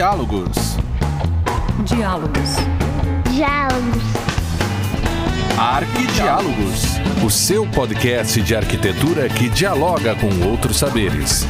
Diálogos. 0.00 0.56
Diálogos. 1.84 2.50
Diálogos. 3.30 4.02
Arquidiálogos. 5.58 6.82
O 7.22 7.28
seu 7.28 7.70
podcast 7.70 8.40
de 8.40 8.56
arquitetura 8.56 9.28
que 9.28 9.50
dialoga 9.50 10.16
com 10.16 10.48
outros 10.48 10.78
saberes. 10.78 11.44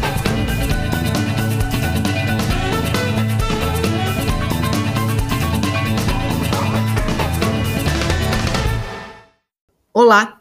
Olá, 9.95 10.41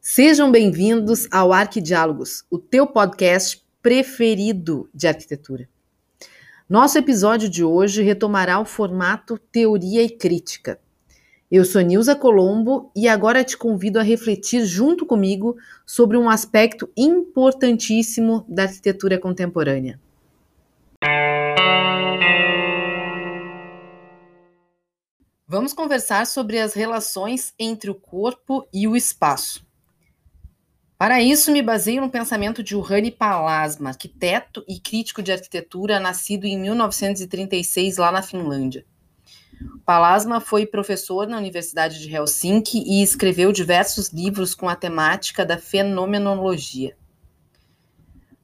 sejam 0.00 0.50
bem-vindos 0.50 1.28
ao 1.30 1.52
Arquidiálogos, 1.52 2.46
o 2.50 2.58
teu 2.58 2.86
podcast 2.86 3.62
preferido 3.82 4.88
de 4.94 5.06
arquitetura. 5.06 5.68
Nosso 6.72 6.96
episódio 6.96 7.50
de 7.50 7.62
hoje 7.62 8.02
retomará 8.02 8.58
o 8.58 8.64
formato 8.64 9.36
Teoria 9.36 10.02
e 10.02 10.08
Crítica. 10.08 10.80
Eu 11.50 11.66
sou 11.66 11.82
Nilza 11.82 12.16
Colombo 12.16 12.90
e 12.96 13.06
agora 13.06 13.44
te 13.44 13.58
convido 13.58 14.00
a 14.00 14.02
refletir 14.02 14.64
junto 14.64 15.04
comigo 15.04 15.54
sobre 15.84 16.16
um 16.16 16.30
aspecto 16.30 16.90
importantíssimo 16.96 18.46
da 18.48 18.62
arquitetura 18.62 19.18
contemporânea. 19.18 20.00
Vamos 25.46 25.74
conversar 25.74 26.26
sobre 26.26 26.58
as 26.58 26.72
relações 26.72 27.52
entre 27.58 27.90
o 27.90 27.94
corpo 27.94 28.66
e 28.72 28.88
o 28.88 28.96
espaço. 28.96 29.62
Para 31.02 31.20
isso, 31.20 31.50
me 31.50 31.60
baseio 31.60 32.00
no 32.00 32.08
pensamento 32.08 32.62
de 32.62 32.76
Urani 32.76 33.10
Palasma, 33.10 33.88
arquiteto 33.88 34.64
e 34.68 34.78
crítico 34.78 35.20
de 35.20 35.32
arquitetura, 35.32 35.98
nascido 35.98 36.44
em 36.44 36.56
1936 36.56 37.96
lá 37.96 38.12
na 38.12 38.22
Finlândia. 38.22 38.86
Palasma 39.84 40.40
foi 40.40 40.64
professor 40.64 41.26
na 41.26 41.36
Universidade 41.38 41.98
de 41.98 42.14
Helsinki 42.14 42.84
e 42.86 43.02
escreveu 43.02 43.50
diversos 43.50 44.10
livros 44.10 44.54
com 44.54 44.68
a 44.68 44.76
temática 44.76 45.44
da 45.44 45.58
fenomenologia. 45.58 46.96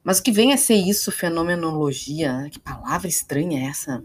Mas 0.03 0.19
o 0.19 0.23
que 0.25 0.33
vem 0.33 0.53
a 0.53 0.56
ser 0.56 0.75
isso, 0.75 1.12
fenomenologia? 1.12 2.48
Que 2.51 2.59
palavra 2.59 3.06
estranha 3.06 3.61
é 3.61 3.70
essa? 3.70 4.03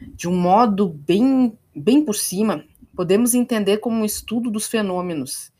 De 0.00 0.26
um 0.26 0.34
modo 0.34 0.88
bem, 0.88 1.52
bem 1.74 2.02
por 2.02 2.14
cima, 2.14 2.64
podemos 2.94 3.34
entender 3.34 3.76
como 3.76 4.00
um 4.00 4.06
estudo 4.06 4.50
dos 4.50 4.66
fenômenos 4.66 5.54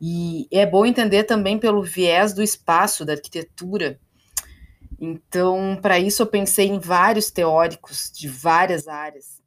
e 0.00 0.48
é 0.50 0.64
bom 0.64 0.86
entender 0.86 1.24
também 1.24 1.58
pelo 1.58 1.82
viés 1.82 2.32
do 2.32 2.42
espaço, 2.42 3.04
da 3.04 3.12
arquitetura. 3.12 4.00
Então, 4.98 5.78
para 5.80 5.98
isso, 5.98 6.22
eu 6.22 6.26
pensei 6.26 6.68
em 6.68 6.78
vários 6.78 7.30
teóricos 7.30 8.10
de 8.14 8.28
várias 8.28 8.88
áreas 8.88 9.42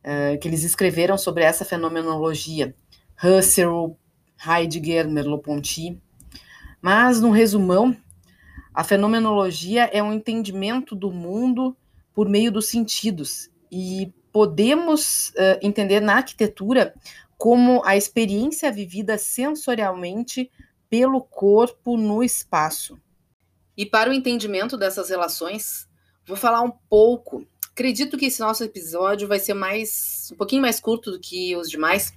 uh, 0.00 0.38
que 0.38 0.46
eles 0.46 0.62
escreveram 0.62 1.18
sobre 1.18 1.42
essa 1.42 1.64
fenomenologia. 1.64 2.74
Husserl, 3.22 3.96
Heidegger, 4.46 5.08
Merleau-Ponty. 5.08 6.00
Mas, 6.80 7.20
no 7.20 7.30
resumão, 7.30 7.96
a 8.72 8.84
fenomenologia 8.84 9.84
é 9.92 10.02
um 10.02 10.12
entendimento 10.12 10.94
do 10.94 11.10
mundo 11.10 11.76
por 12.12 12.28
meio 12.28 12.52
dos 12.52 12.68
sentidos. 12.68 13.50
E 13.72 14.12
podemos 14.32 15.30
uh, 15.30 15.58
entender 15.62 16.00
na 16.00 16.16
arquitetura 16.16 16.94
como 17.44 17.82
a 17.84 17.94
experiência 17.94 18.72
vivida 18.72 19.18
sensorialmente 19.18 20.50
pelo 20.88 21.20
corpo 21.20 21.94
no 21.94 22.24
espaço. 22.24 22.98
E 23.76 23.84
para 23.84 24.08
o 24.08 24.14
entendimento 24.14 24.78
dessas 24.78 25.10
relações, 25.10 25.86
vou 26.26 26.38
falar 26.38 26.62
um 26.62 26.70
pouco. 26.88 27.46
Acredito 27.70 28.16
que 28.16 28.24
esse 28.24 28.40
nosso 28.40 28.64
episódio 28.64 29.28
vai 29.28 29.38
ser 29.38 29.52
mais 29.52 30.30
um 30.32 30.36
pouquinho 30.36 30.62
mais 30.62 30.80
curto 30.80 31.10
do 31.10 31.20
que 31.20 31.54
os 31.54 31.68
demais. 31.68 32.14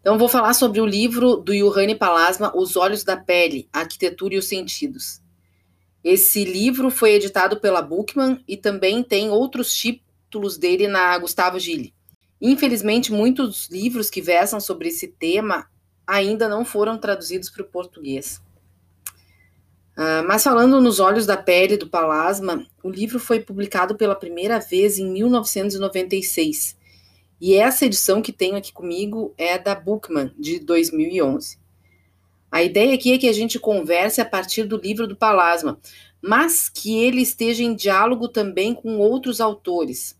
Então 0.00 0.18
vou 0.18 0.28
falar 0.28 0.54
sobre 0.54 0.80
o 0.80 0.86
livro 0.86 1.36
do 1.36 1.54
Johanne 1.54 1.94
Palasma, 1.94 2.50
Os 2.52 2.74
Olhos 2.76 3.04
da 3.04 3.16
Pele: 3.16 3.68
A 3.72 3.78
Arquitetura 3.78 4.34
e 4.34 4.38
os 4.38 4.48
Sentidos. 4.48 5.22
Esse 6.02 6.44
livro 6.44 6.90
foi 6.90 7.12
editado 7.12 7.60
pela 7.60 7.80
Bookman 7.80 8.42
e 8.48 8.56
também 8.56 9.04
tem 9.04 9.30
outros 9.30 9.72
títulos 9.72 10.58
dele 10.58 10.88
na 10.88 11.16
Gustavo 11.16 11.60
Gille. 11.60 11.94
Infelizmente, 12.40 13.12
muitos 13.12 13.68
livros 13.68 14.10
que 14.10 14.20
versam 14.20 14.60
sobre 14.60 14.88
esse 14.88 15.08
tema 15.08 15.66
ainda 16.06 16.48
não 16.48 16.64
foram 16.64 16.98
traduzidos 16.98 17.50
para 17.50 17.62
o 17.62 17.66
português. 17.66 18.40
Uh, 19.96 20.20
mas 20.28 20.44
falando 20.44 20.80
nos 20.80 21.00
olhos 21.00 21.24
da 21.24 21.38
pele 21.38 21.76
do 21.78 21.88
Palasma, 21.88 22.66
o 22.82 22.90
livro 22.90 23.18
foi 23.18 23.40
publicado 23.40 23.96
pela 23.96 24.14
primeira 24.14 24.58
vez 24.58 24.98
em 24.98 25.10
1996. 25.10 26.76
E 27.40 27.54
essa 27.54 27.86
edição 27.86 28.20
que 28.20 28.32
tenho 28.32 28.56
aqui 28.56 28.72
comigo 28.72 29.34
é 29.38 29.58
da 29.58 29.74
Bookman, 29.74 30.32
de 30.38 30.58
2011. 30.58 31.58
A 32.50 32.62
ideia 32.62 32.94
aqui 32.94 33.12
é 33.12 33.18
que 33.18 33.28
a 33.28 33.32
gente 33.32 33.58
converse 33.58 34.20
a 34.20 34.24
partir 34.24 34.64
do 34.64 34.76
livro 34.76 35.06
do 35.06 35.16
Palasma, 35.16 35.78
mas 36.20 36.68
que 36.68 36.98
ele 36.98 37.22
esteja 37.22 37.62
em 37.62 37.74
diálogo 37.74 38.28
também 38.28 38.74
com 38.74 38.98
outros 38.98 39.40
autores, 39.40 40.16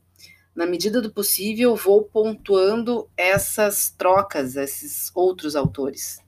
na 0.57 0.65
medida 0.65 1.03
do 1.03 1.11
possível, 1.11 1.77
vou 1.77 2.03
pontuando 2.03 3.07
essas 3.15 3.91
trocas, 3.91 4.57
esses 4.57 5.13
outros 5.15 5.55
autores. 5.55 6.19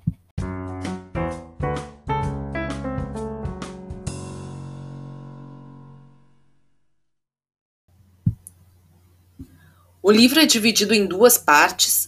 O 10.03 10.12
livro 10.12 10.41
é 10.41 10.47
dividido 10.47 10.94
em 10.94 11.06
duas 11.06 11.38
partes 11.38 12.06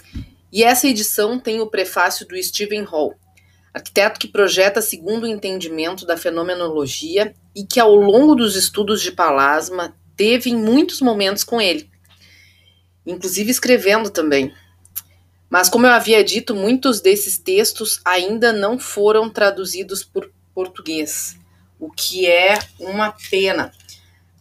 e 0.53 0.62
essa 0.62 0.86
edição 0.86 1.38
tem 1.38 1.60
o 1.60 1.66
prefácio 1.66 2.28
do 2.28 2.41
Stephen 2.42 2.82
Hall, 2.84 3.14
arquiteto 3.72 4.20
que 4.20 4.28
projeta 4.28 4.82
segundo 4.82 5.25
o 5.25 5.26
entendimento 5.26 6.04
da 6.04 6.16
fenomenologia 6.16 7.34
e 7.54 7.64
que, 7.64 7.80
ao 7.80 7.94
longo 7.94 8.34
dos 8.34 8.56
estudos 8.56 9.03
de 9.03 9.12
Palasma, 9.12 9.97
teve 10.16 10.50
em 10.50 10.56
muitos 10.56 11.00
momentos 11.00 11.44
com 11.44 11.60
ele 11.60 11.91
inclusive 13.06 13.50
escrevendo 13.50 14.11
também. 14.11 14.55
Mas, 15.49 15.69
como 15.69 15.87
eu 15.87 15.93
havia 15.93 16.22
dito, 16.22 16.55
muitos 16.55 17.00
desses 17.00 17.37
textos 17.37 18.00
ainda 18.05 18.53
não 18.53 18.78
foram 18.78 19.28
traduzidos 19.28 20.05
por 20.05 20.31
português, 20.55 21.37
o 21.78 21.91
que 21.91 22.27
é 22.27 22.59
uma 22.78 23.15
pena. 23.31 23.72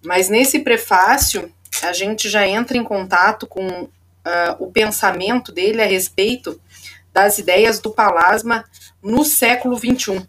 Mas 0.04 0.30
nesse 0.30 0.60
prefácio, 0.60 1.52
a 1.82 1.94
gente 1.94 2.30
já 2.30 2.48
entra 2.48 2.78
em 2.78 2.84
contato 2.84 3.48
com 3.48 3.66
uh, 3.68 3.90
o 4.60 4.72
pensamento 4.72 5.52
dele 5.52 5.82
a 5.82 5.86
respeito 5.86 6.62
das 7.12 7.40
ideias 7.40 7.80
do 7.80 7.92
Palasma 7.92 8.64
no 9.02 9.24
século 9.26 9.78
XXI. 9.78 10.28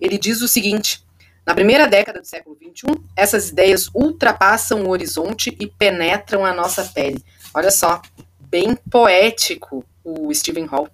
Ele 0.00 0.18
diz 0.18 0.42
o 0.42 0.48
seguinte: 0.48 1.02
na 1.46 1.54
primeira 1.54 1.86
década 1.86 2.20
do 2.20 2.26
século 2.26 2.56
XXI, 2.56 3.00
essas 3.16 3.48
ideias 3.48 3.88
ultrapassam 3.94 4.84
o 4.84 4.90
horizonte 4.90 5.56
e 5.58 5.66
penetram 5.66 6.44
a 6.44 6.52
nossa 6.52 6.84
pele. 6.84 7.24
Olha 7.54 7.70
só, 7.70 8.02
bem 8.40 8.74
poético 8.74 9.84
o 10.04 10.32
Stephen 10.34 10.66
Hall. 10.66 10.88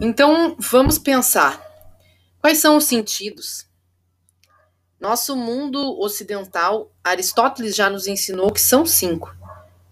Então, 0.00 0.56
vamos 0.58 0.98
pensar. 0.98 1.60
Quais 2.40 2.58
são 2.58 2.76
os 2.76 2.84
sentidos? 2.84 3.66
Nosso 5.00 5.36
mundo 5.36 6.00
ocidental, 6.00 6.90
Aristóteles 7.02 7.74
já 7.74 7.90
nos 7.90 8.06
ensinou 8.06 8.52
que 8.52 8.60
são 8.60 8.86
cinco: 8.86 9.34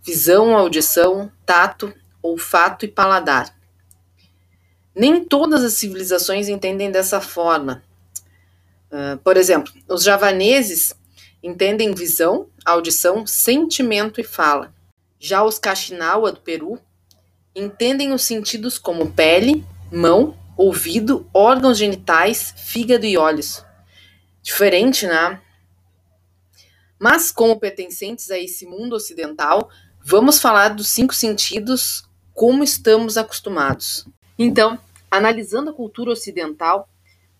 visão, 0.02 0.56
audição, 0.56 1.30
tato, 1.44 1.92
olfato 2.22 2.84
e 2.84 2.88
paladar. 2.88 3.54
Nem 4.94 5.24
todas 5.24 5.64
as 5.64 5.72
civilizações 5.74 6.48
entendem 6.48 6.90
dessa 6.90 7.20
forma. 7.20 7.82
Uh, 8.90 9.18
por 9.18 9.36
exemplo, 9.36 9.72
os 9.88 10.04
javaneses 10.04 10.94
entendem 11.42 11.92
visão, 11.92 12.48
audição, 12.64 13.26
sentimento 13.26 14.20
e 14.20 14.24
fala. 14.24 14.72
Já 15.26 15.42
os 15.42 15.58
Kaxinawa 15.58 16.32
do 16.32 16.40
Peru 16.40 16.78
entendem 17.56 18.12
os 18.12 18.24
sentidos 18.24 18.78
como 18.78 19.10
pele, 19.10 19.64
mão, 19.90 20.36
ouvido, 20.54 21.26
órgãos 21.32 21.78
genitais, 21.78 22.52
fígado 22.58 23.06
e 23.06 23.16
olhos. 23.16 23.64
Diferente, 24.42 25.06
né? 25.06 25.40
Mas, 26.98 27.32
como 27.32 27.58
pertencentes 27.58 28.30
a 28.30 28.38
esse 28.38 28.66
mundo 28.66 28.96
ocidental, 28.96 29.70
vamos 30.04 30.38
falar 30.38 30.74
dos 30.74 30.88
cinco 30.88 31.14
sentidos 31.14 32.04
como 32.34 32.62
estamos 32.62 33.16
acostumados. 33.16 34.06
Então, 34.38 34.78
analisando 35.10 35.70
a 35.70 35.74
cultura 35.74 36.10
ocidental, 36.10 36.86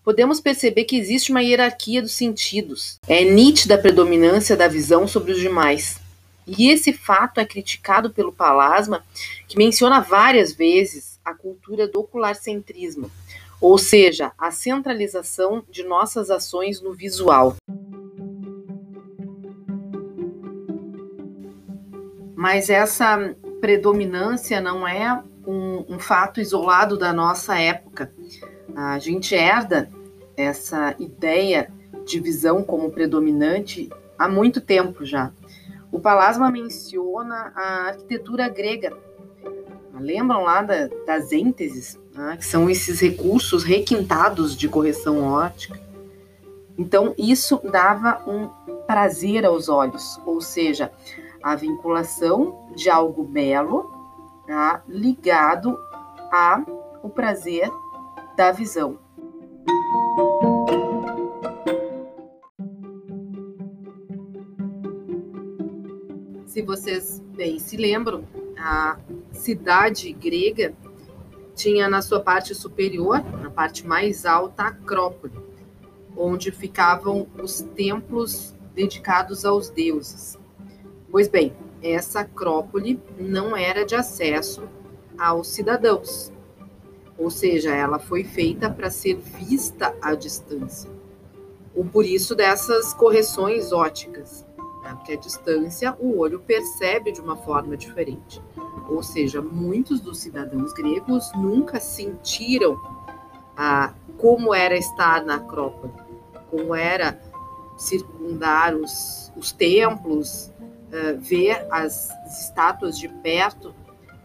podemos 0.03 0.39
perceber 0.39 0.85
que 0.85 0.97
existe 0.97 1.29
uma 1.29 1.43
hierarquia 1.43 2.01
dos 2.01 2.13
sentidos. 2.13 2.97
É 3.07 3.23
nítida 3.23 3.75
a 3.75 3.77
predominância 3.77 4.57
da 4.57 4.67
visão 4.67 5.07
sobre 5.07 5.33
os 5.33 5.39
demais. 5.39 6.03
E 6.45 6.69
esse 6.69 6.93
fato 6.93 7.39
é 7.39 7.45
criticado 7.45 8.11
pelo 8.11 8.31
Palasma, 8.31 9.03
que 9.47 9.57
menciona 9.57 9.99
várias 9.99 10.53
vezes 10.53 11.19
a 11.23 11.33
cultura 11.33 11.87
do 11.87 11.99
ocularcentrismo, 12.01 13.09
ou 13.59 13.77
seja, 13.77 14.31
a 14.37 14.51
centralização 14.51 15.63
de 15.69 15.83
nossas 15.83 16.29
ações 16.29 16.81
no 16.81 16.93
visual. 16.93 17.55
Mas 22.35 22.69
essa 22.69 23.35
predominância 23.59 24.61
não 24.61 24.87
é 24.87 25.23
um, 25.47 25.95
um 25.95 25.99
fato 25.99 26.39
isolado 26.39 26.97
da 26.97 27.11
nossa 27.11 27.57
época. 27.59 28.13
A 28.75 28.99
gente 28.99 29.33
herda 29.33 29.89
essa 30.37 30.95
ideia 30.99 31.71
de 32.05 32.19
visão 32.19 32.61
como 32.61 32.91
predominante 32.91 33.89
há 34.17 34.27
muito 34.27 34.61
tempo 34.61 35.05
já. 35.05 35.31
O 35.95 35.99
Palasma 36.01 36.51
menciona 36.51 37.53
a 37.55 37.87
arquitetura 37.87 38.49
grega. 38.49 38.91
Lembram 39.97 40.43
lá 40.43 40.61
da, 40.61 40.89
das 41.07 41.31
ênteses, 41.31 41.97
né, 42.13 42.35
que 42.35 42.43
são 42.43 42.69
esses 42.69 42.99
recursos 42.99 43.63
requintados 43.63 44.57
de 44.57 44.67
correção 44.67 45.23
ótica? 45.23 45.79
Então, 46.77 47.15
isso 47.17 47.61
dava 47.63 48.21
um 48.29 48.49
prazer 48.85 49.45
aos 49.45 49.69
olhos, 49.69 50.19
ou 50.25 50.41
seja, 50.41 50.91
a 51.41 51.55
vinculação 51.55 52.67
de 52.75 52.89
algo 52.89 53.23
belo 53.23 53.89
tá, 54.45 54.83
ligado 54.89 55.79
ao 56.29 57.09
prazer 57.09 57.71
da 58.35 58.51
visão. 58.51 58.99
Vocês 66.65 67.21
bem 67.35 67.59
se 67.59 67.77
lembram, 67.77 68.25
a 68.57 68.97
cidade 69.31 70.11
grega 70.11 70.73
tinha 71.53 71.87
na 71.89 72.01
sua 72.01 72.19
parte 72.19 72.53
superior, 72.53 73.23
na 73.41 73.49
parte 73.49 73.85
mais 73.87 74.25
alta, 74.25 74.63
a 74.63 74.67
Acrópole, 74.67 75.33
onde 76.17 76.51
ficavam 76.51 77.27
os 77.41 77.61
templos 77.61 78.53
dedicados 78.73 79.45
aos 79.45 79.69
deuses. 79.69 80.37
Pois 81.09 81.27
bem, 81.27 81.53
essa 81.81 82.21
Acrópole 82.21 82.99
não 83.17 83.55
era 83.55 83.85
de 83.85 83.95
acesso 83.95 84.63
aos 85.17 85.47
cidadãos, 85.47 86.31
ou 87.17 87.29
seja, 87.29 87.73
ela 87.73 87.99
foi 87.99 88.23
feita 88.23 88.69
para 88.69 88.89
ser 88.89 89.15
vista 89.15 89.95
à 90.01 90.13
distância. 90.15 90.91
Ou 91.73 91.85
por 91.85 92.05
isso 92.05 92.35
dessas 92.35 92.93
correções 92.93 93.71
óticas 93.71 94.44
a 95.13 95.17
distância 95.17 95.95
o 95.99 96.17
olho 96.17 96.39
percebe 96.39 97.11
de 97.11 97.21
uma 97.21 97.35
forma 97.35 97.75
diferente. 97.75 98.41
Ou 98.89 99.01
seja, 99.01 99.41
muitos 99.41 99.99
dos 99.99 100.19
cidadãos 100.19 100.73
gregos 100.73 101.31
nunca 101.35 101.79
sentiram 101.79 102.79
ah, 103.57 103.93
como 104.17 104.53
era 104.53 104.75
estar 104.75 105.23
na 105.23 105.35
Acrópole, 105.35 105.93
como 106.49 106.75
era 106.75 107.19
circundar 107.77 108.75
os, 108.75 109.31
os 109.35 109.51
templos, 109.51 110.51
ah, 110.91 111.15
ver 111.17 111.65
as 111.71 112.09
estátuas 112.27 112.97
de 112.97 113.07
perto. 113.07 113.73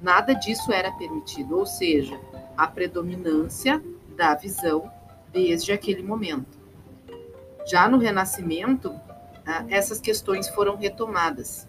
Nada 0.01 0.35
disso 0.35 0.73
era 0.73 0.91
permitido, 0.93 1.59
ou 1.59 1.67
seja, 1.67 2.19
a 2.57 2.67
predominância 2.67 3.83
da 4.17 4.35
visão 4.35 4.91
desde 5.33 5.73
aquele 5.73 6.03
momento. 6.03 6.59
Já 7.67 7.89
no 7.89 7.99
Renascimento, 7.99 8.95
essas 9.69 10.01
questões 10.01 10.49
foram 10.49 10.77
retomadas. 10.77 11.67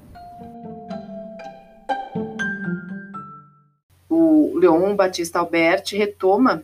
O 4.09 4.57
Leon 4.57 4.95
Batista 4.95 5.39
Alberti 5.39 5.97
retoma 5.97 6.63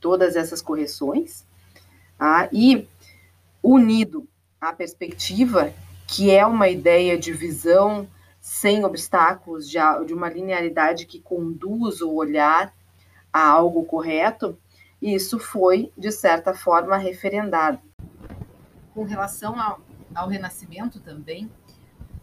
todas 0.00 0.36
essas 0.36 0.60
correções 0.62 1.44
ah, 2.18 2.48
e, 2.52 2.86
unido 3.62 4.26
à 4.60 4.72
perspectiva, 4.72 5.72
que 6.06 6.30
é 6.30 6.44
uma 6.44 6.68
ideia 6.68 7.18
de 7.18 7.32
visão 7.32 8.08
sem 8.40 8.84
obstáculos, 8.84 9.68
de, 9.68 9.78
de 10.06 10.14
uma 10.14 10.28
linearidade 10.28 11.06
que 11.06 11.20
conduz 11.20 12.00
o 12.00 12.12
olhar 12.12 12.72
a 13.32 13.46
algo 13.46 13.84
correto, 13.84 14.58
isso 15.00 15.38
foi, 15.38 15.92
de 15.96 16.10
certa 16.10 16.54
forma, 16.54 16.96
referendado. 16.96 17.78
Com 18.94 19.04
relação 19.04 19.60
ao 19.60 19.80
ao 20.18 20.28
Renascimento 20.28 20.98
também, 20.98 21.50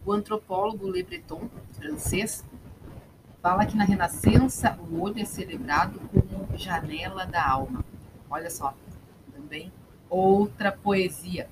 o 0.06 0.12
antropólogo 0.12 0.90
Le 0.90 1.02
Breton, 1.02 1.50
francês, 1.74 2.46
fala 3.42 3.66
que 3.66 3.78
na 3.78 3.86
Renascença 3.86 4.78
o 4.90 5.02
olho 5.02 5.20
é 5.20 5.26
celebrado 5.26 6.00
como 6.10 6.58
janela 6.58 7.26
da 7.26 7.48
alma. 7.48 7.86
Olha 8.30 8.50
só, 8.50 8.76
também 9.32 9.72
outra 10.10 10.72
poesia. 10.72 11.50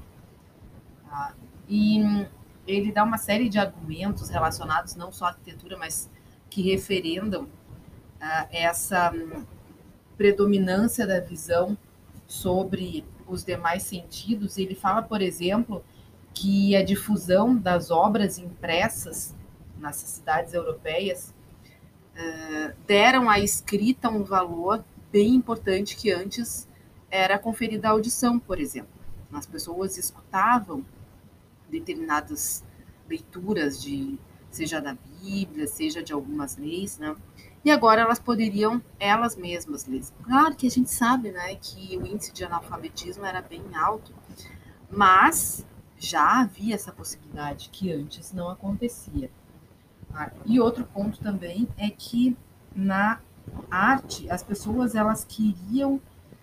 Ah, 1.09 1.33
e 1.67 2.27
ele 2.67 2.91
dá 2.91 3.03
uma 3.03 3.17
série 3.17 3.47
de 3.47 3.57
argumentos 3.57 4.29
relacionados 4.29 4.95
não 4.95 5.11
só 5.11 5.25
à 5.25 5.27
arquitetura, 5.29 5.77
mas 5.77 6.09
que 6.49 6.61
referendam 6.61 7.47
ah, 8.19 8.47
essa 8.51 9.13
predominância 10.17 11.07
da 11.07 11.21
visão 11.21 11.77
sobre 12.27 13.05
os 13.27 13.45
demais 13.45 13.83
sentidos. 13.83 14.57
Ele 14.57 14.75
fala, 14.75 15.01
por 15.01 15.21
exemplo, 15.21 15.83
que 16.33 16.75
a 16.75 16.83
difusão 16.83 17.55
das 17.55 17.91
obras 17.91 18.37
impressas 18.37 19.35
nas 19.77 19.97
cidades 19.97 20.53
europeias 20.53 21.33
uh, 22.15 22.73
deram 22.87 23.29
à 23.29 23.39
escrita 23.39 24.09
um 24.09 24.23
valor 24.23 24.83
bem 25.11 25.35
importante 25.35 25.95
que 25.95 26.11
antes 26.11 26.67
era 27.09 27.37
conferido 27.37 27.85
à 27.85 27.89
audição, 27.89 28.39
por 28.39 28.59
exemplo. 28.59 28.89
As 29.31 29.45
pessoas 29.45 29.97
escutavam 29.97 30.83
determinadas 31.69 32.63
leituras 33.07 33.81
de 33.81 34.17
seja 34.49 34.79
da 34.79 34.95
Bíblia, 35.21 35.65
seja 35.67 36.03
de 36.03 36.13
algumas 36.13 36.57
leis, 36.57 36.97
né? 36.99 37.15
E 37.65 37.71
agora 37.71 38.01
elas 38.01 38.19
poderiam 38.19 38.81
elas 38.99 39.35
mesmas 39.35 39.85
ler. 39.85 40.03
Claro 40.23 40.55
que 40.55 40.67
a 40.67 40.69
gente 40.69 40.91
sabe, 40.91 41.31
né, 41.31 41.55
que 41.55 41.97
o 41.97 42.05
índice 42.05 42.33
de 42.33 42.43
analfabetismo 42.43 43.25
era 43.25 43.41
bem 43.41 43.63
alto, 43.73 44.13
mas 44.91 45.65
já 46.03 46.41
havia 46.41 46.75
essa 46.75 46.91
possibilidade 46.91 47.69
que 47.71 47.91
antes 47.91 48.33
não 48.33 48.49
acontecia. 48.49 49.31
Ah, 50.13 50.29
e 50.45 50.59
outro 50.59 50.83
ponto 50.83 51.17
também 51.19 51.67
é 51.77 51.89
que 51.89 52.37
na 52.75 53.19
arte 53.71 54.29
as 54.29 54.43
pessoas 54.43 54.95
elas 54.95 55.23
queriam 55.23 56.01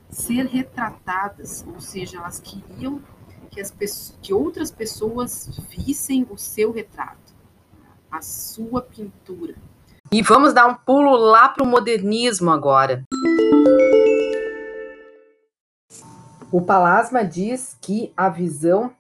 ser 0.09 0.47
retratadas, 0.47 1.65
ou 1.69 1.79
seja, 1.79 2.17
elas 2.17 2.41
queriam 2.41 3.03
que, 3.51 3.61
as 3.61 3.71
pessoas, 3.71 4.19
que 4.23 4.33
outras 4.33 4.71
pessoas 4.71 5.51
vissem 5.69 6.27
o 6.31 6.39
seu 6.39 6.73
retrato, 6.73 7.35
a 8.11 8.23
sua 8.23 8.81
pintura. 8.81 9.55
E 10.11 10.23
vamos 10.23 10.55
dar 10.55 10.67
um 10.67 10.75
pulo 10.75 11.17
lá 11.17 11.51
para 11.51 11.63
o 11.63 11.67
modernismo 11.67 12.51
agora. 12.51 13.05
O 16.51 16.63
Palasma 16.63 17.23
diz 17.23 17.77
que 17.81 18.13
a 18.17 18.29
visão 18.29 18.93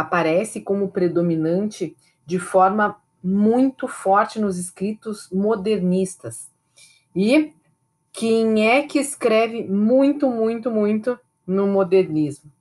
aparece 0.00 0.60
como 0.60 0.90
predominante 0.90 1.96
de 2.24 2.38
forma 2.38 3.00
muito 3.22 3.88
forte 3.88 4.40
nos 4.40 4.58
escritos 4.58 5.28
modernistas. 5.32 6.50
E 7.14 7.52
quem 8.12 8.68
é 8.68 8.82
que 8.86 8.98
escreve 8.98 9.64
muito, 9.64 10.28
muito, 10.30 10.70
muito 10.70 11.18
no 11.46 11.66
modernismo? 11.66 12.52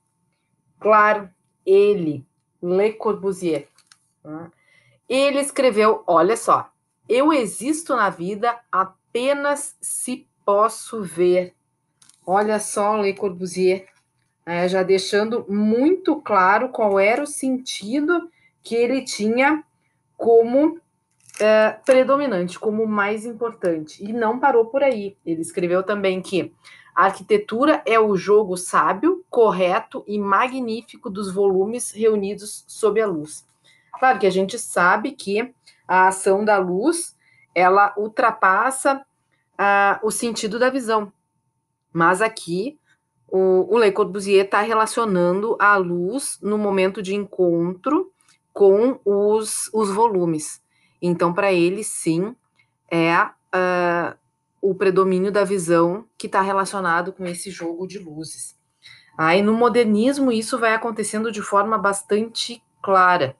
Claro, 0.80 1.30
ele, 1.66 2.26
Le 2.62 2.94
Corbusier. 2.94 3.68
Né? 4.24 4.52
Ele 5.08 5.40
escreveu: 5.40 6.04
olha 6.08 6.36
só, 6.36 6.72
eu 7.08 7.32
existo 7.32 7.96
na 7.96 8.10
vida 8.10 8.60
apenas 8.72 9.78
se 9.80 10.28
posso 10.44 11.04
ver. 11.04 11.54
Olha 12.26 12.60
só, 12.60 12.98
Le 12.98 13.14
Corbusier, 13.14 13.88
é, 14.48 14.66
já 14.66 14.82
deixando 14.82 15.46
muito 15.50 16.16
claro 16.22 16.70
qual 16.70 16.98
era 16.98 17.22
o 17.22 17.28
sentido 17.28 18.32
que 18.64 18.76
ele 18.76 19.04
tinha 19.04 19.62
como 20.16 20.80
é, 21.38 21.72
predominante, 21.86 22.58
como 22.58 22.88
mais 22.88 23.26
importante. 23.26 24.02
E 24.02 24.14
não 24.14 24.40
parou 24.40 24.68
por 24.68 24.82
aí. 24.82 25.18
Ele 25.26 25.42
escreveu 25.42 25.84
também 25.84 26.22
que 26.22 26.54
a 26.96 27.08
arquitetura 27.08 27.84
é 27.86 28.00
o 28.00 28.16
jogo 28.16 28.56
sábio, 28.56 29.22
correto 29.30 30.02
e 30.08 30.18
magnífico 30.18 31.10
dos 31.10 31.30
volumes 31.30 31.92
reunidos 31.92 32.64
sob 32.70 33.02
a 33.02 33.06
luz. 33.06 33.46
Claro 34.00 34.18
que 34.18 34.28
a 34.28 34.32
gente 34.32 34.58
sabe 34.58 35.12
que 35.12 35.54
a 35.86 36.08
ação 36.08 36.46
da 36.46 36.58
luz 36.58 37.18
ela 37.54 37.94
ultrapassa 37.98 39.06
uh, 39.60 40.08
o 40.08 40.10
sentido 40.10 40.58
da 40.58 40.70
visão. 40.70 41.12
Mas 41.92 42.22
aqui 42.22 42.80
o, 43.28 43.74
o 43.74 43.78
Le 43.78 43.92
Corbusier 43.92 44.46
está 44.46 44.62
relacionando 44.62 45.58
a 45.60 45.76
luz 45.78 46.40
no 46.42 46.58
momento 46.58 47.02
de 47.02 47.14
encontro 47.14 48.12
com 48.54 49.00
os, 49.04 49.70
os 49.74 49.90
volumes. 49.90 50.62
Então, 51.02 51.34
para 51.34 51.52
ele, 51.52 51.84
sim, 51.84 52.36
é 52.92 53.24
uh, 53.24 54.18
o 54.62 54.74
predomínio 54.74 55.32
da 55.32 55.44
visão 55.44 56.06
que 56.18 56.28
está 56.28 56.42
relacionado 56.42 57.12
com 57.14 57.26
esse 57.26 57.52
jogo 57.52 57.86
de 57.86 58.00
luzes. 58.00 58.58
Aí, 59.18 59.42
no 59.42 59.54
modernismo, 59.54 60.32
isso 60.32 60.58
vai 60.58 60.74
acontecendo 60.74 61.32
de 61.32 61.42
forma 61.42 61.78
bastante 61.78 62.64
clara. 62.82 63.36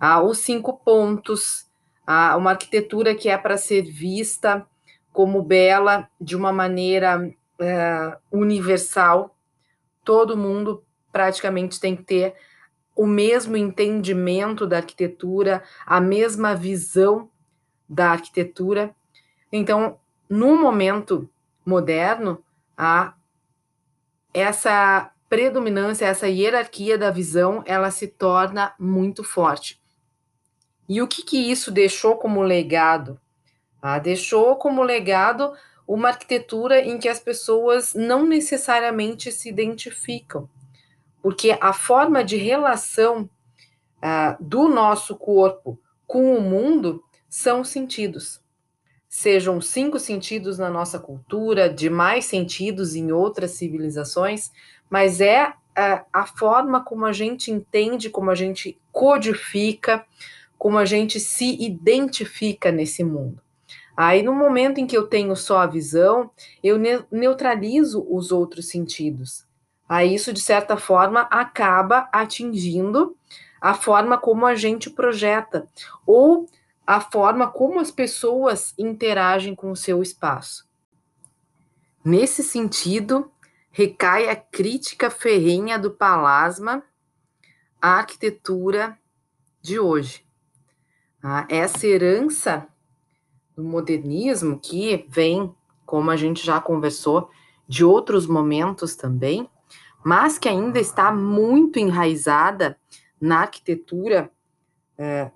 Ah, 0.00 0.20
os 0.22 0.38
cinco 0.38 0.78
pontos, 0.78 1.66
ah, 2.06 2.36
uma 2.36 2.50
arquitetura 2.50 3.14
que 3.14 3.28
é 3.28 3.38
para 3.38 3.56
ser 3.56 3.82
vista 3.82 4.66
como 5.12 5.42
bela 5.42 6.08
de 6.20 6.34
uma 6.34 6.52
maneira 6.52 7.32
é, 7.58 8.16
universal. 8.30 9.36
Todo 10.04 10.36
mundo 10.36 10.82
praticamente 11.12 11.78
tem 11.78 11.94
que 11.96 12.02
ter 12.02 12.34
o 12.94 13.06
mesmo 13.06 13.56
entendimento 13.56 14.66
da 14.66 14.78
arquitetura, 14.78 15.62
a 15.86 16.00
mesma 16.00 16.54
visão 16.54 17.30
da 17.88 18.10
arquitetura. 18.10 18.94
Então, 19.50 19.98
no 20.28 20.56
momento 20.56 21.28
moderno, 21.64 22.42
a 22.76 23.14
essa 24.32 25.10
predominância, 25.28 26.06
essa 26.06 26.28
hierarquia 26.28 26.98
da 26.98 27.10
visão, 27.10 27.62
ela 27.66 27.90
se 27.90 28.06
torna 28.06 28.74
muito 28.78 29.24
forte. 29.24 29.80
E 30.88 31.00
o 31.00 31.08
que, 31.08 31.22
que 31.22 31.50
isso 31.50 31.70
deixou 31.70 32.16
como 32.16 32.42
legado? 32.42 33.18
Ah, 33.80 33.98
deixou 33.98 34.56
como 34.56 34.82
legado 34.82 35.52
uma 35.86 36.08
arquitetura 36.08 36.80
em 36.80 36.98
que 36.98 37.08
as 37.08 37.18
pessoas 37.18 37.94
não 37.94 38.26
necessariamente 38.26 39.30
se 39.32 39.48
identificam, 39.48 40.48
porque 41.20 41.56
a 41.60 41.72
forma 41.72 42.24
de 42.24 42.36
relação 42.36 43.28
ah, 44.00 44.36
do 44.40 44.68
nosso 44.68 45.16
corpo 45.16 45.78
com 46.06 46.36
o 46.36 46.40
mundo 46.40 47.02
são 47.28 47.64
sentidos. 47.64 48.40
Sejam 49.08 49.60
cinco 49.60 49.98
sentidos 49.98 50.58
na 50.58 50.70
nossa 50.70 50.98
cultura, 50.98 51.68
de 51.68 51.90
mais 51.90 52.24
sentidos 52.24 52.94
em 52.94 53.12
outras 53.12 53.52
civilizações, 53.52 54.50
mas 54.88 55.20
é 55.20 55.52
ah, 55.74 56.04
a 56.12 56.26
forma 56.26 56.84
como 56.84 57.04
a 57.04 57.12
gente 57.12 57.50
entende, 57.50 58.08
como 58.08 58.30
a 58.30 58.34
gente 58.34 58.78
codifica, 58.90 60.04
como 60.58 60.78
a 60.78 60.84
gente 60.84 61.18
se 61.18 61.60
identifica 61.60 62.70
nesse 62.70 63.02
mundo. 63.02 63.41
Aí, 63.96 64.22
no 64.22 64.34
momento 64.34 64.78
em 64.78 64.86
que 64.86 64.96
eu 64.96 65.06
tenho 65.06 65.36
só 65.36 65.58
a 65.58 65.66
visão, 65.66 66.30
eu 66.62 66.78
neutralizo 67.10 68.06
os 68.08 68.32
outros 68.32 68.68
sentidos. 68.68 69.46
Aí, 69.88 70.14
isso, 70.14 70.32
de 70.32 70.40
certa 70.40 70.76
forma, 70.76 71.22
acaba 71.22 72.08
atingindo 72.12 73.16
a 73.60 73.74
forma 73.74 74.18
como 74.18 74.46
a 74.46 74.54
gente 74.54 74.90
projeta, 74.90 75.68
ou 76.06 76.48
a 76.86 77.00
forma 77.00 77.46
como 77.46 77.78
as 77.78 77.90
pessoas 77.90 78.74
interagem 78.78 79.54
com 79.54 79.70
o 79.70 79.76
seu 79.76 80.02
espaço. 80.02 80.66
Nesse 82.04 82.42
sentido, 82.42 83.30
recai 83.70 84.28
a 84.28 84.34
crítica 84.34 85.10
ferrenha 85.10 85.78
do 85.78 85.90
palasma 85.90 86.82
à 87.80 87.98
arquitetura 87.98 88.98
de 89.60 89.78
hoje. 89.78 90.26
Ah, 91.22 91.46
essa 91.48 91.86
herança 91.86 92.66
do 93.56 93.62
modernismo, 93.62 94.58
que 94.58 95.06
vem, 95.08 95.54
como 95.84 96.10
a 96.10 96.16
gente 96.16 96.44
já 96.44 96.60
conversou, 96.60 97.30
de 97.68 97.84
outros 97.84 98.26
momentos 98.26 98.96
também, 98.96 99.48
mas 100.04 100.38
que 100.38 100.48
ainda 100.48 100.80
está 100.80 101.12
muito 101.12 101.78
enraizada 101.78 102.78
na 103.20 103.40
arquitetura 103.40 104.30
é, 104.98 105.30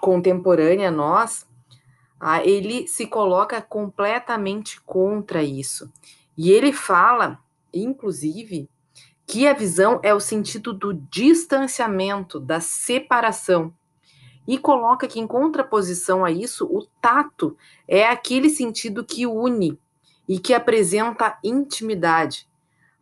contemporânea 0.00 0.90
nós, 0.90 1.46
ah, 2.18 2.44
ele 2.44 2.86
se 2.86 3.06
coloca 3.06 3.60
completamente 3.60 4.80
contra 4.82 5.42
isso. 5.42 5.92
E 6.36 6.50
ele 6.50 6.72
fala, 6.72 7.38
inclusive, 7.72 8.68
que 9.26 9.46
a 9.46 9.52
visão 9.52 10.00
é 10.02 10.14
o 10.14 10.20
sentido 10.20 10.72
do 10.72 10.94
distanciamento, 10.94 12.38
da 12.38 12.60
separação 12.60 13.74
e 14.46 14.58
coloca 14.58 15.08
que, 15.08 15.18
em 15.18 15.26
contraposição 15.26 16.24
a 16.24 16.30
isso, 16.30 16.66
o 16.66 16.86
tato 17.00 17.56
é 17.88 18.06
aquele 18.06 18.48
sentido 18.48 19.04
que 19.04 19.26
une 19.26 19.78
e 20.28 20.38
que 20.38 20.54
apresenta 20.54 21.38
intimidade. 21.42 22.48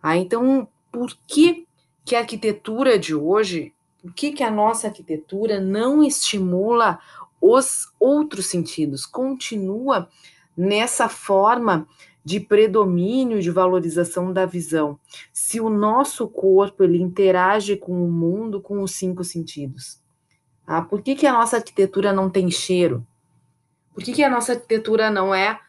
Ah, 0.02 0.16
então, 0.16 0.68
por 0.92 1.16
que, 1.26 1.66
que 2.04 2.14
a 2.14 2.20
arquitetura 2.20 2.98
de 2.98 3.14
hoje, 3.14 3.72
por 4.00 4.12
que, 4.12 4.32
que 4.32 4.42
a 4.42 4.50
nossa 4.50 4.88
arquitetura 4.88 5.60
não 5.60 6.02
estimula 6.02 6.98
os 7.40 7.92
outros 7.98 8.46
sentidos? 8.46 9.06
Continua 9.06 10.08
nessa 10.56 11.08
forma 11.08 11.86
de 12.24 12.40
predomínio, 12.40 13.42
de 13.42 13.50
valorização 13.50 14.32
da 14.32 14.46
visão. 14.46 14.98
Se 15.32 15.60
o 15.60 15.68
nosso 15.68 16.26
corpo 16.26 16.82
ele 16.82 16.98
interage 16.98 17.76
com 17.76 17.92
o 18.04 18.10
mundo 18.10 18.60
com 18.62 18.82
os 18.82 18.92
cinco 18.92 19.22
sentidos. 19.22 20.03
Ah, 20.66 20.80
por 20.80 21.02
que, 21.02 21.14
que 21.14 21.26
a 21.26 21.32
nossa 21.32 21.56
arquitetura 21.56 22.12
não 22.12 22.30
tem 22.30 22.50
cheiro? 22.50 23.06
Por 23.92 24.02
que, 24.02 24.12
que 24.12 24.22
a 24.22 24.30
nossa 24.30 24.52
arquitetura 24.52 25.10
não 25.10 25.34
é 25.34 25.60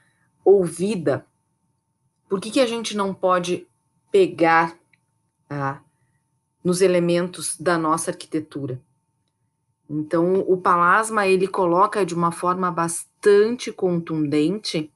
ouvida? 0.44 1.26
Por 2.30 2.40
que, 2.40 2.50
que 2.50 2.62
a 2.62 2.66
gente 2.66 2.96
não 2.96 3.14
pode 3.14 3.68
pegar 4.12 4.78
ah, 5.50 5.80
nos 6.64 6.82
elementos 6.82 7.58
da 7.60 7.78
nossa 7.78 8.12
arquitetura? 8.12 8.82
Então, 9.90 10.40
o 10.48 10.58
Palasma 10.58 11.28
ele 11.28 11.48
coloca 11.48 12.06
de 12.06 12.16
uma 12.16 12.32
forma 12.32 12.72
bastante 12.72 13.72
contundente 13.72 14.92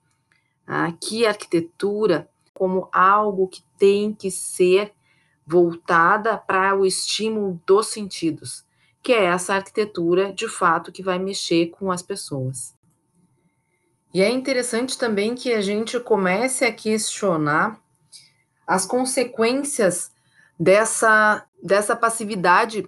ah, 0.66 0.92
que 0.94 1.26
a 1.26 1.30
arquitetura 1.30 2.30
como 2.54 2.90
algo 2.92 3.48
que 3.48 3.64
tem 3.78 4.14
que 4.14 4.32
ser 4.32 4.94
voltada 5.46 6.38
para 6.38 6.76
o 6.76 6.86
estímulo 6.86 7.62
dos 7.66 7.88
sentidos 7.88 8.66
que 9.02 9.14
é 9.14 9.26
essa 9.26 9.56
arquitetura 9.56 10.34
de 10.34 10.48
fato 10.48 10.92
que 10.92 11.04
vai 11.04 11.18
mexer 11.18 11.68
com 11.68 11.92
as 11.92 12.02
pessoas. 12.02 12.76
E 14.14 14.22
é 14.22 14.30
interessante 14.30 14.98
também 14.98 15.36
que 15.36 15.54
a 15.54 15.62
gente 15.62 16.00
comece 16.00 16.66
a 16.66 16.74
questionar 16.74 17.80
as 18.66 18.86
consequências 18.86 20.12
dessa, 20.60 21.46
dessa 21.62 21.96
passividade 21.96 22.88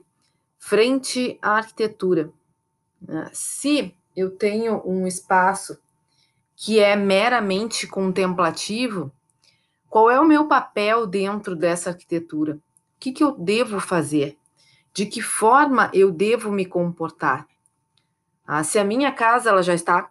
frente 0.58 1.40
à 1.42 1.58
arquitetura. 1.58 2.32
Né? 3.02 3.30
Se 3.34 3.96
eu 4.16 4.32
tenho 4.32 4.82
um 4.86 5.08
espaço 5.08 5.80
que 6.56 6.80
é 6.80 6.96
meramente 6.96 7.88
contemplativo, 7.88 9.12
qual 9.90 10.10
é 10.10 10.20
o 10.20 10.28
meu 10.28 10.48
papel 10.48 11.08
dentro 11.08 11.56
dessa 11.56 11.90
arquitetura? 11.90 12.56
O 12.56 12.60
que, 13.00 13.12
que 13.12 13.24
eu 13.24 13.32
devo 13.32 13.80
fazer? 13.80 14.38
De 14.94 15.06
que 15.06 15.22
forma 15.22 15.90
eu 15.94 16.12
devo 16.12 16.52
me 16.52 16.66
comportar. 16.66 17.48
Ah, 18.46 18.64
se 18.64 18.78
a 18.78 18.84
minha 18.84 19.12
casa 19.12 19.50
ela 19.50 19.64
já 19.64 19.74
está 19.74 20.10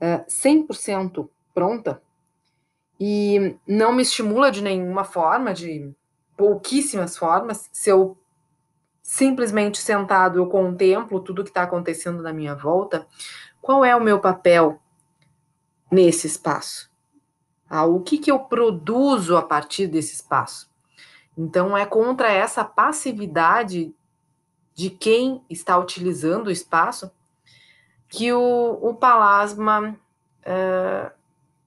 é, 0.00 0.24
100% 0.28 1.28
pronta 1.54 2.02
e 2.98 3.56
não 3.66 3.92
me 3.92 4.02
estimula 4.02 4.50
de 4.50 4.62
nenhuma 4.62 5.04
forma, 5.04 5.54
de 5.54 5.94
pouquíssimas 6.36 7.16
formas, 7.16 7.68
se 7.72 7.90
eu 7.90 8.16
simplesmente 9.02 9.78
sentado 9.78 10.38
eu 10.38 10.46
contemplo 10.48 11.20
tudo 11.20 11.42
que 11.42 11.50
está 11.50 11.62
acontecendo 11.62 12.22
na 12.22 12.32
minha 12.32 12.54
volta, 12.54 13.06
qual 13.60 13.84
é 13.84 13.94
o 13.94 14.02
meu 14.02 14.20
papel 14.20 14.80
nesse 15.90 16.26
espaço? 16.26 16.90
Ah, 17.68 17.84
o 17.84 18.00
que, 18.00 18.18
que 18.18 18.30
eu 18.30 18.38
produzo 18.40 19.36
a 19.36 19.42
partir 19.42 19.86
desse 19.86 20.14
espaço? 20.14 20.70
Então, 21.36 21.76
é 21.76 21.86
contra 21.86 22.32
essa 22.32 22.64
passividade 22.64 23.94
de 24.78 24.90
quem 24.90 25.42
está 25.50 25.76
utilizando 25.76 26.46
o 26.46 26.52
espaço, 26.52 27.10
que 28.08 28.32
o, 28.32 28.78
o 28.80 28.94
Palasma 28.94 29.98
é, 30.40 31.10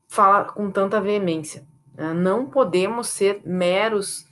fala 0.08 0.46
com 0.46 0.72
tanta 0.72 1.02
veemência. 1.02 1.68
É, 1.98 2.14
não 2.14 2.46
podemos 2.46 3.08
ser 3.08 3.42
meros 3.44 4.26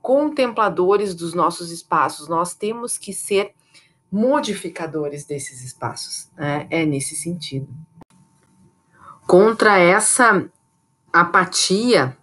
contempladores 0.00 1.14
dos 1.14 1.34
nossos 1.34 1.70
espaços, 1.70 2.26
nós 2.26 2.54
temos 2.54 2.96
que 2.96 3.12
ser 3.12 3.52
modificadores 4.10 5.26
desses 5.26 5.62
espaços. 5.62 6.30
É, 6.38 6.66
é 6.70 6.86
nesse 6.86 7.14
sentido. 7.14 7.68
Contra 9.26 9.78
essa 9.78 10.50
apatia, 11.12 12.16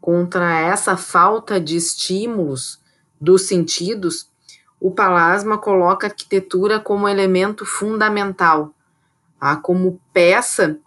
contra 0.00 0.58
essa 0.58 0.96
falta 0.96 1.60
de 1.60 1.76
estímulos 1.76 2.80
dos 3.20 3.42
sentidos, 3.42 4.28
o 4.80 4.90
Palasma 4.90 5.58
coloca 5.58 6.06
a 6.06 6.10
arquitetura 6.10 6.78
como 6.78 7.08
elemento 7.08 7.64
fundamental, 7.64 8.72
tá? 9.40 9.56
como 9.56 10.00
peça 10.12 10.78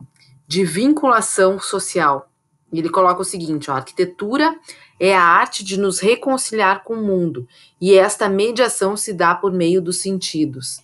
de 0.48 0.63
vinculação 0.63 1.60
social. 1.60 2.29
Ele 2.72 2.89
coloca 2.89 3.22
o 3.22 3.25
seguinte: 3.25 3.69
ó, 3.69 3.74
a 3.74 3.77
arquitetura 3.77 4.55
é 5.00 5.15
a 5.15 5.24
arte 5.24 5.63
de 5.63 5.79
nos 5.79 6.00
reconciliar 6.00 6.84
com 6.84 6.96
o 6.96 7.03
mundo, 7.03 7.48
e 7.79 7.96
esta 7.96 8.29
mediação 8.29 8.96
se 8.98 9.13
dá 9.13 9.34
por 9.34 9.51
meio 9.51 9.81
dos 9.81 10.01
sentidos. 10.01 10.81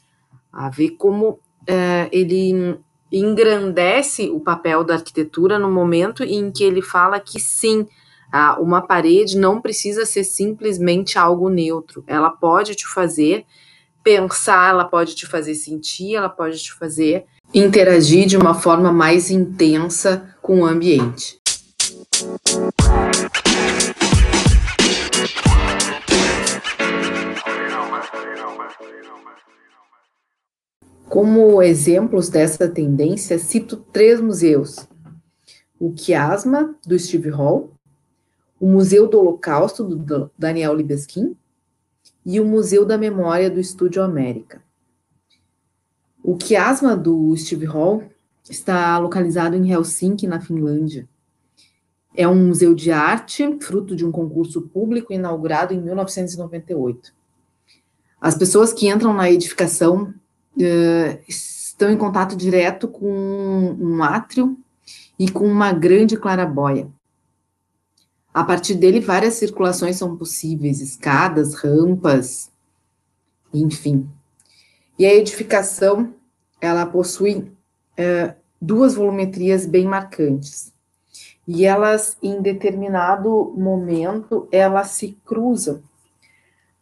A 0.51 0.69
ver 0.69 0.91
como 0.91 1.39
é, 1.67 2.07
ele 2.11 2.79
engrandece 3.11 4.29
o 4.29 4.39
papel 4.39 4.83
da 4.83 4.95
arquitetura 4.95 5.59
no 5.59 5.71
momento 5.71 6.23
em 6.23 6.51
que 6.51 6.63
ele 6.63 6.81
fala 6.81 7.19
que 7.19 7.39
sim, 7.39 7.87
ah, 8.31 8.57
uma 8.59 8.81
parede 8.81 9.37
não 9.37 9.61
precisa 9.61 10.05
ser 10.05 10.23
simplesmente 10.23 11.17
algo 11.17 11.49
neutro. 11.49 12.03
Ela 12.07 12.29
pode 12.29 12.75
te 12.75 12.87
fazer 12.87 13.45
pensar, 14.03 14.69
ela 14.69 14.85
pode 14.85 15.15
te 15.15 15.25
fazer 15.25 15.55
sentir, 15.55 16.15
ela 16.15 16.29
pode 16.29 16.59
te 16.59 16.73
fazer 16.73 17.25
interagir 17.53 18.27
de 18.27 18.37
uma 18.37 18.53
forma 18.53 18.91
mais 18.91 19.31
intensa 19.31 20.35
com 20.41 20.61
o 20.61 20.65
ambiente. 20.65 21.39
Como 31.07 31.61
exemplos 31.61 32.29
dessa 32.29 32.67
tendência, 32.67 33.39
cito 33.39 33.77
três 33.77 34.19
museus: 34.19 34.87
o 35.79 35.93
Quiasma, 35.93 36.75
do 36.85 36.97
Steve 36.99 37.29
Hall, 37.29 37.74
o 38.59 38.67
Museu 38.67 39.07
do 39.07 39.19
Holocausto, 39.19 39.83
do 39.83 40.31
Daniel 40.37 40.73
Libeskind, 40.73 41.35
e 42.25 42.39
o 42.39 42.45
Museu 42.45 42.85
da 42.85 42.97
Memória 42.97 43.49
do 43.49 43.59
Estúdio 43.59 44.01
América. 44.01 44.63
O 46.23 46.35
Quiasma, 46.35 46.95
do 46.97 47.35
Steve 47.37 47.65
Hall, 47.65 48.03
está 48.49 48.97
localizado 48.97 49.55
em 49.55 49.71
Helsinki, 49.71 50.25
na 50.25 50.39
Finlândia. 50.39 51.07
É 52.15 52.27
um 52.27 52.47
museu 52.47 52.73
de 52.73 52.91
arte, 52.91 53.57
fruto 53.61 53.95
de 53.95 54.05
um 54.05 54.11
concurso 54.11 54.61
público 54.61 55.13
inaugurado 55.13 55.73
em 55.73 55.81
1998. 55.81 57.13
As 58.19 58.35
pessoas 58.35 58.71
que 58.71 58.87
entram 58.87 59.13
na 59.13 59.29
edificação 59.29 60.13
uh, 60.57 61.19
estão 61.27 61.91
em 61.91 61.97
contato 61.97 62.35
direto 62.35 62.87
com 62.87 63.75
um 63.79 64.01
átrio 64.01 64.57
e 65.19 65.29
com 65.29 65.45
uma 65.45 65.73
grande 65.73 66.17
clarabóia. 66.17 66.87
A 68.35 68.43
partir 68.43 68.75
dele, 68.75 68.99
várias 68.99 69.35
circulações 69.35 69.95
são 69.95 70.17
possíveis, 70.17 70.81
escadas, 70.81 71.53
rampas, 71.53 72.51
enfim. 73.53 74.09
E 74.99 75.05
a 75.05 75.15
edificação, 75.15 76.13
ela 76.59 76.85
possui 76.85 77.37
uh, 77.37 78.35
duas 78.61 78.93
volumetrias 78.93 79.65
bem 79.65 79.85
marcantes. 79.85 80.73
E 81.47 81.65
elas, 81.65 82.17
em 82.21 82.41
determinado 82.41 83.53
momento, 83.55 84.49
elas 84.51 84.89
se 84.89 85.17
cruzam, 85.23 85.81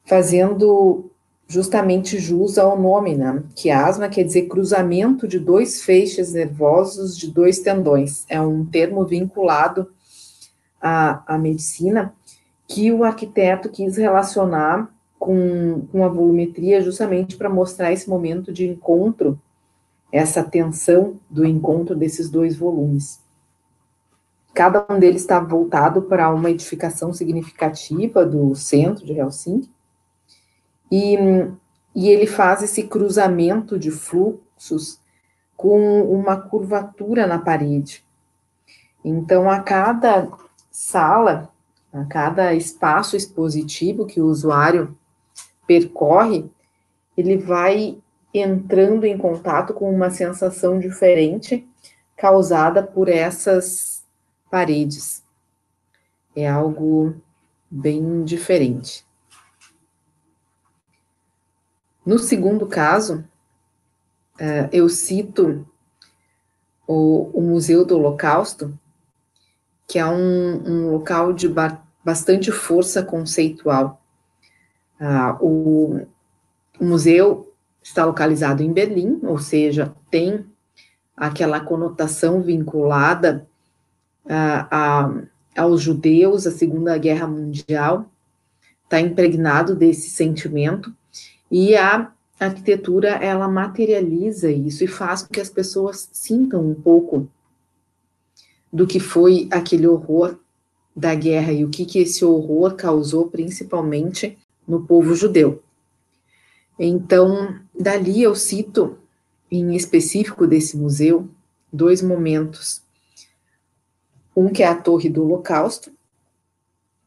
fazendo 0.05 1.11
justamente 1.47 2.17
jus 2.17 2.57
ao 2.57 2.81
nome, 2.81 3.15
né? 3.15 3.43
Que 3.55 3.69
asma 3.69 4.09
quer 4.09 4.23
dizer 4.23 4.47
cruzamento 4.47 5.27
de 5.27 5.37
dois 5.37 5.83
feixes 5.83 6.33
nervosos 6.33 7.15
de 7.15 7.29
dois 7.29 7.59
tendões. 7.59 8.25
É 8.27 8.41
um 8.41 8.65
termo 8.65 9.05
vinculado 9.05 9.92
à 10.83 11.37
medicina 11.37 12.13
que 12.67 12.91
o 12.91 13.03
arquiteto 13.03 13.69
quis 13.69 13.97
relacionar 13.97 14.93
com, 15.17 15.87
com 15.91 16.03
a 16.03 16.09
volumetria 16.09 16.81
justamente 16.81 17.37
para 17.37 17.49
mostrar 17.49 17.93
esse 17.93 18.09
momento 18.09 18.51
de 18.51 18.67
encontro, 18.67 19.39
essa 20.11 20.43
tensão 20.43 21.19
do 21.29 21.45
encontro 21.45 21.95
desses 21.95 22.29
dois 22.29 22.57
volumes. 22.57 23.21
Cada 24.53 24.85
um 24.89 24.99
deles 24.99 25.21
está 25.21 25.39
voltado 25.39 26.01
para 26.03 26.29
uma 26.29 26.51
edificação 26.51 27.13
significativa 27.13 28.25
do 28.25 28.53
centro 28.53 29.05
de 29.05 29.13
Helsinki, 29.13 29.71
e, 30.91 31.17
e 31.95 32.09
ele 32.09 32.27
faz 32.27 32.61
esse 32.61 32.83
cruzamento 32.83 33.79
de 33.79 33.89
fluxos 33.89 34.99
com 35.55 36.01
uma 36.03 36.35
curvatura 36.35 37.25
na 37.25 37.39
parede. 37.39 38.05
Então, 39.03 39.49
a 39.49 39.59
cada 39.59 40.27
sala, 40.73 41.53
a 41.93 42.03
cada 42.05 42.55
espaço 42.55 43.15
expositivo 43.15 44.07
que 44.07 44.19
o 44.19 44.25
usuário 44.25 44.97
percorre, 45.67 46.49
ele 47.15 47.37
vai 47.37 48.01
entrando 48.33 49.05
em 49.05 49.15
contato 49.15 49.75
com 49.75 49.93
uma 49.93 50.09
sensação 50.09 50.79
diferente 50.79 51.69
causada 52.17 52.81
por 52.81 53.07
essas 53.07 54.03
paredes. 54.49 55.23
É 56.35 56.49
algo 56.49 57.15
bem 57.69 58.23
diferente. 58.23 59.05
No 62.03 62.17
segundo 62.17 62.65
caso, 62.65 63.23
uh, 64.35 64.67
eu 64.71 64.89
cito 64.89 65.65
o, 66.87 67.41
Museu 67.41 67.85
do 67.85 67.95
Holocausto, 67.95 68.77
que 69.93 69.99
é 69.99 70.05
um, 70.07 70.63
um 70.65 70.91
local 70.91 71.31
de 71.31 71.47
ba 71.47 71.79
bastante 72.03 72.51
força 72.51 73.03
conceitual. 73.03 74.01
Uh, 74.99 75.37
o, 75.39 76.01
o 76.79 76.83
museu 76.83 77.53
está 77.81 78.03
localizado 78.03 78.63
em 78.63 78.73
Berlim, 78.73 79.19
ou 79.21 79.37
seja, 79.37 79.93
tem 80.09 80.47
aquela 81.15 81.59
conotação 81.59 82.41
vinculada 82.41 83.47
uh, 84.25 84.65
a, 84.71 85.13
aos 85.55 85.79
judeus, 85.79 86.47
à 86.47 86.51
Segunda 86.51 86.97
Guerra 86.97 87.27
Mundial, 87.27 88.07
está 88.85 88.99
impregnado 88.99 89.75
desse 89.75 90.09
sentimento, 90.09 90.91
e 91.51 91.75
a 91.75 92.11
arquitetura, 92.39 93.09
ela 93.09 93.47
materializa 93.47 94.49
isso 94.49 94.83
e 94.83 94.87
faz 94.87 95.21
com 95.21 95.31
que 95.31 95.39
as 95.39 95.51
pessoas 95.51 96.09
sintam 96.11 96.67
um 96.67 96.73
pouco 96.73 97.29
do 98.73 98.87
que 98.87 98.99
foi 98.99 99.47
aquele 99.51 99.87
horror 99.87 100.35
da 100.95 101.13
guerra 101.13 101.51
e 101.51 101.63
o 101.63 101.69
que, 101.69 101.85
que 101.85 101.99
esse 101.99 102.25
horror 102.25 102.75
causou, 102.75 103.27
principalmente 103.27 104.35
no 104.67 104.83
povo 104.87 105.13
judeu. 105.13 105.61
Então, 106.79 107.59
dali 107.79 108.23
eu 108.23 108.33
cito, 108.33 108.97
em 109.51 109.75
específico 109.75 110.47
desse 110.47 110.75
museu, 110.75 111.29
dois 111.71 112.01
momentos. 112.01 112.81
Um 114.35 114.49
que 114.49 114.63
é 114.63 114.67
a 114.67 114.75
Torre 114.75 115.07
do 115.07 115.23
Holocausto, 115.23 115.91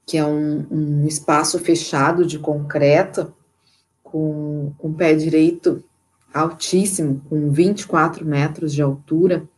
que 0.06 0.16
é 0.16 0.24
um, 0.24 0.64
um 0.70 1.06
espaço 1.06 1.58
fechado 1.58 2.24
de 2.24 2.38
concreto, 2.38 3.34
com 4.04 4.72
um 4.80 4.92
pé 4.92 5.14
direito 5.14 5.82
altíssimo, 6.32 7.20
com 7.28 7.50
24 7.50 8.24
metros 8.24 8.72
de 8.72 8.80
altura, 8.80 9.48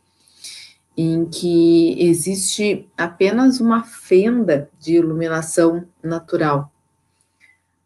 em 1.01 1.23
que 1.23 1.95
existe 1.97 2.85
apenas 2.97 3.61
uma 3.61 3.85
fenda 3.85 4.69
de 4.77 4.95
iluminação 4.95 5.85
natural, 6.03 6.69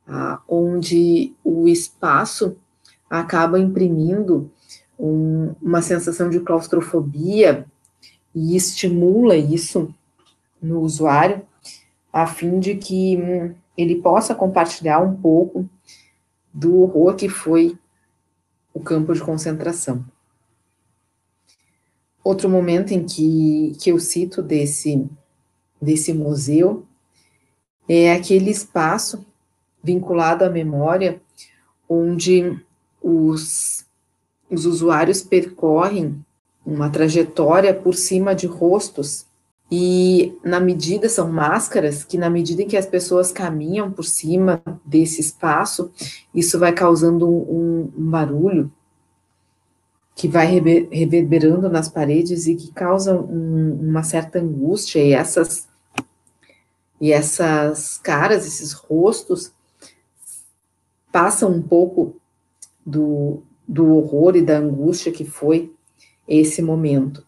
ah, 0.07 0.41
onde 0.47 1.31
o 1.43 1.67
espaço 1.67 2.57
acaba 3.07 3.59
imprimindo 3.59 4.49
um, 4.97 5.53
uma 5.61 5.79
sensação 5.83 6.27
de 6.27 6.39
claustrofobia 6.39 7.67
e 8.33 8.55
estimula 8.55 9.37
isso 9.37 9.93
no 10.59 10.81
usuário, 10.81 11.43
a 12.11 12.25
fim 12.25 12.59
de 12.59 12.73
que 12.73 13.15
hum, 13.15 13.53
ele 13.77 14.01
possa 14.01 14.33
compartilhar 14.33 14.99
um 15.01 15.15
pouco 15.15 15.69
do 16.51 16.81
horror 16.81 17.13
que 17.13 17.29
foi 17.29 17.77
o 18.73 18.79
campo 18.79 19.13
de 19.13 19.21
concentração. 19.21 20.03
Outro 22.23 22.49
momento 22.49 22.91
em 22.91 23.03
que, 23.03 23.75
que 23.79 23.91
eu 23.91 23.99
cito 23.99 24.41
desse, 24.41 25.05
desse 25.81 26.13
museu 26.13 26.85
é 27.87 28.13
aquele 28.13 28.49
espaço 28.49 29.25
vinculado 29.83 30.45
à 30.45 30.49
memória, 30.49 31.21
onde 31.89 32.57
os, 33.01 33.85
os 34.49 34.65
usuários 34.65 35.21
percorrem 35.21 36.23
uma 36.65 36.89
trajetória 36.89 37.73
por 37.73 37.93
cima 37.93 38.33
de 38.33 38.47
rostos 38.47 39.25
e 39.75 40.37
na 40.43 40.59
medida, 40.59 41.09
são 41.09 41.31
máscaras 41.31 42.03
que, 42.03 42.15
na 42.15 42.29
medida 42.29 42.61
em 42.61 42.67
que 42.67 42.77
as 42.77 42.85
pessoas 42.85 43.31
caminham 43.31 43.91
por 43.91 44.05
cima 44.05 44.61
desse 44.85 45.19
espaço, 45.19 45.91
isso 46.31 46.59
vai 46.59 46.71
causando 46.71 47.27
um, 47.27 47.91
um 47.97 48.11
barulho 48.11 48.71
que 50.15 50.27
vai 50.27 50.45
reverberando 50.45 51.69
nas 51.69 51.89
paredes 51.89 52.45
e 52.45 52.55
que 52.55 52.71
causa 52.71 53.19
um, 53.19 53.89
uma 53.89 54.03
certa 54.03 54.39
angústia. 54.39 54.99
E 54.99 55.11
essas, 55.11 55.67
e 57.01 57.11
essas 57.11 57.97
caras, 57.97 58.45
esses 58.45 58.73
rostos, 58.73 59.51
passam 61.11 61.51
um 61.51 61.61
pouco 61.61 62.15
do, 62.85 63.43
do 63.67 63.95
horror 63.95 64.35
e 64.35 64.41
da 64.41 64.57
angústia 64.57 65.11
que 65.11 65.25
foi 65.25 65.73
esse 66.27 66.61
momento. 66.61 67.25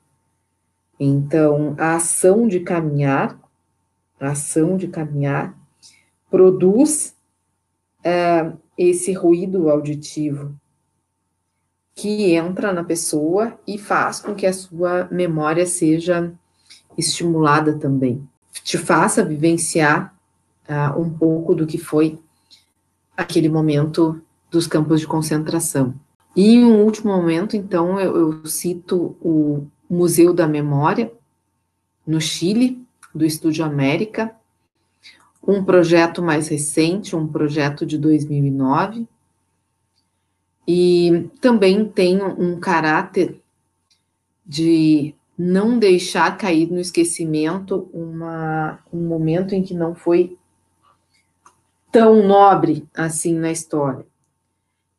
Então, 1.00 1.76
a 1.78 1.96
ação 1.96 2.48
de 2.48 2.62
caminhar, 2.62 3.38
a 4.20 4.30
ação 4.30 4.78
de 4.78 4.88
caminhar, 4.88 5.58
produz 6.30 7.16
uh, 8.00 8.58
esse 8.78 9.12
ruído 9.12 9.70
auditivo 9.70 10.56
que 11.96 12.34
entra 12.34 12.74
na 12.74 12.84
pessoa 12.84 13.58
e 13.66 13.78
faz 13.78 14.20
com 14.20 14.36
que 14.36 14.46
a 14.46 14.52
sua 14.52 15.08
memória 15.10 15.66
seja 15.66 16.34
estimulada 16.98 17.74
também. 17.74 18.28
Te 18.64 18.78
faça 18.78 19.24
vivenciar 19.24 20.14
uh, 20.68 21.00
um 21.00 21.10
pouco 21.10 21.56
do 21.56 21.66
que 21.66 21.78
foi 21.78 22.20
aquele 23.16 23.48
momento 23.48 24.22
dos 24.52 24.68
campos 24.68 25.00
de 25.00 25.08
concentração. 25.08 25.96
E 26.36 26.56
em 26.56 26.66
um 26.66 26.84
último 26.84 27.16
momento, 27.16 27.56
então, 27.56 27.98
eu, 27.98 28.18
eu 28.18 28.46
cito 28.46 29.16
o 29.22 29.66
Museu 29.90 30.34
da 30.34 30.46
Memória, 30.46 31.14
no 32.06 32.20
Chile, 32.20 32.86
do 33.14 33.26
Estúdio 33.26 33.64
América, 33.64 34.36
um 35.48 35.64
projeto 35.64 36.22
mais 36.22 36.50
recente, 36.50 37.16
um 37.16 37.26
projeto 37.26 37.86
de 37.86 37.98
2009, 37.98 39.08
e 40.68 41.30
também 41.40 41.86
tem 41.86 42.22
um 42.24 42.60
caráter 42.60 43.40
de 44.46 45.14
não 45.38 45.78
deixar 45.78 46.38
cair 46.38 46.72
no 46.72 46.80
esquecimento 46.80 47.90
uma, 47.94 48.80
um 48.92 49.06
momento 49.06 49.54
em 49.54 49.62
que 49.62 49.74
não 49.74 49.94
foi 49.94 50.38
tão 51.92 52.26
nobre 52.26 52.88
assim 52.94 53.38
na 53.38 53.52
história, 53.52 54.06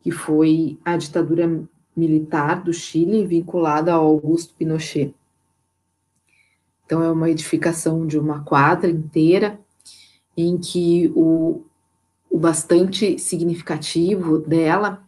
que 0.00 0.10
foi 0.10 0.78
a 0.84 0.96
ditadura 0.96 1.64
militar 1.96 2.62
do 2.62 2.72
Chile 2.72 3.26
vinculada 3.26 3.92
ao 3.92 4.04
Augusto 4.06 4.54
Pinochet. 4.54 5.14
Então, 6.84 7.02
é 7.02 7.10
uma 7.10 7.28
edificação 7.28 8.06
de 8.06 8.18
uma 8.18 8.44
quadra 8.44 8.88
inteira, 8.88 9.58
em 10.36 10.56
que 10.56 11.10
o, 11.16 11.64
o 12.30 12.38
bastante 12.38 13.18
significativo 13.18 14.38
dela 14.38 15.05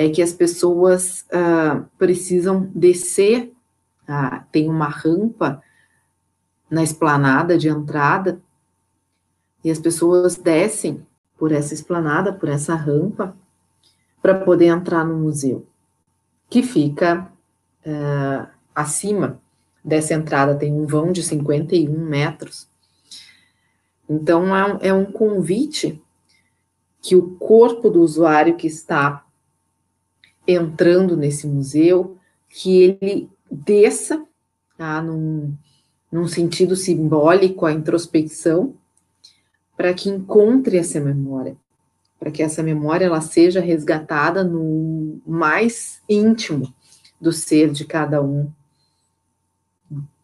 é 0.00 0.08
que 0.08 0.22
as 0.22 0.32
pessoas 0.32 1.26
uh, 1.28 1.84
precisam 1.98 2.70
descer, 2.74 3.52
uh, 4.08 4.42
tem 4.50 4.66
uma 4.66 4.88
rampa 4.88 5.62
na 6.70 6.82
esplanada 6.82 7.58
de 7.58 7.68
entrada, 7.68 8.40
e 9.62 9.70
as 9.70 9.78
pessoas 9.78 10.38
descem 10.38 11.06
por 11.36 11.52
essa 11.52 11.74
esplanada, 11.74 12.32
por 12.32 12.48
essa 12.48 12.74
rampa, 12.74 13.36
para 14.22 14.40
poder 14.40 14.68
entrar 14.68 15.04
no 15.04 15.18
museu, 15.18 15.66
que 16.48 16.62
fica 16.62 17.30
uh, 17.84 18.48
acima 18.74 19.38
dessa 19.84 20.14
entrada, 20.14 20.54
tem 20.54 20.72
um 20.72 20.86
vão 20.86 21.12
de 21.12 21.22
51 21.22 21.90
metros. 21.92 22.70
Então, 24.08 24.56
é 24.56 24.64
um, 24.64 24.78
é 24.80 24.94
um 24.94 25.04
convite 25.04 26.02
que 27.02 27.14
o 27.14 27.32
corpo 27.36 27.90
do 27.90 28.00
usuário 28.00 28.56
que 28.56 28.66
está 28.66 29.26
entrando 30.46 31.16
nesse 31.16 31.46
museu, 31.46 32.16
que 32.48 32.82
ele 32.82 33.30
desça, 33.50 34.24
tá, 34.76 35.00
num, 35.00 35.54
num 36.10 36.26
sentido 36.26 36.74
simbólico, 36.74 37.66
a 37.66 37.72
introspecção, 37.72 38.74
para 39.76 39.94
que 39.94 40.08
encontre 40.08 40.76
essa 40.76 41.00
memória, 41.00 41.56
para 42.18 42.30
que 42.30 42.42
essa 42.42 42.62
memória 42.62 43.06
ela 43.06 43.20
seja 43.20 43.60
resgatada 43.60 44.44
no 44.44 45.20
mais 45.26 46.02
íntimo 46.08 46.72
do 47.20 47.32
ser 47.32 47.70
de 47.70 47.84
cada 47.84 48.22
um 48.22 48.50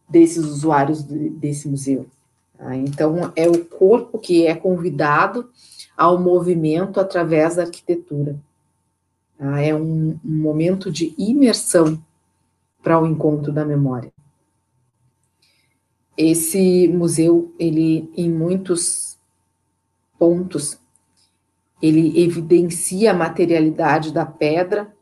desses 0.08 0.44
usuários 0.44 1.02
desse 1.02 1.68
museu. 1.68 2.06
Tá? 2.56 2.76
Então, 2.76 3.32
é 3.34 3.48
o 3.48 3.64
corpo 3.64 4.18
que 4.18 4.46
é 4.46 4.54
convidado 4.54 5.48
ao 5.96 6.18
movimento 6.18 7.00
através 7.00 7.56
da 7.56 7.62
arquitetura. 7.62 8.38
Tá? 9.38 9.60
É 9.60 9.74
um, 9.74 10.18
um 10.24 10.42
momento 10.42 10.90
de 10.90 11.14
imersão 11.18 12.02
para 12.82 13.00
o 13.00 13.06
encontro 13.06 13.52
da 13.52 13.64
memória. 13.64 14.12
Esse 16.16 16.88
museu, 16.88 17.54
ele, 17.58 18.10
em 18.16 18.30
muitos 18.30 19.18
pontos, 20.18 20.78
ele 21.82 22.22
evidencia 22.22 23.10
a 23.10 23.14
materialidade 23.14 24.12
da 24.12 24.24
pedra, 24.24 24.94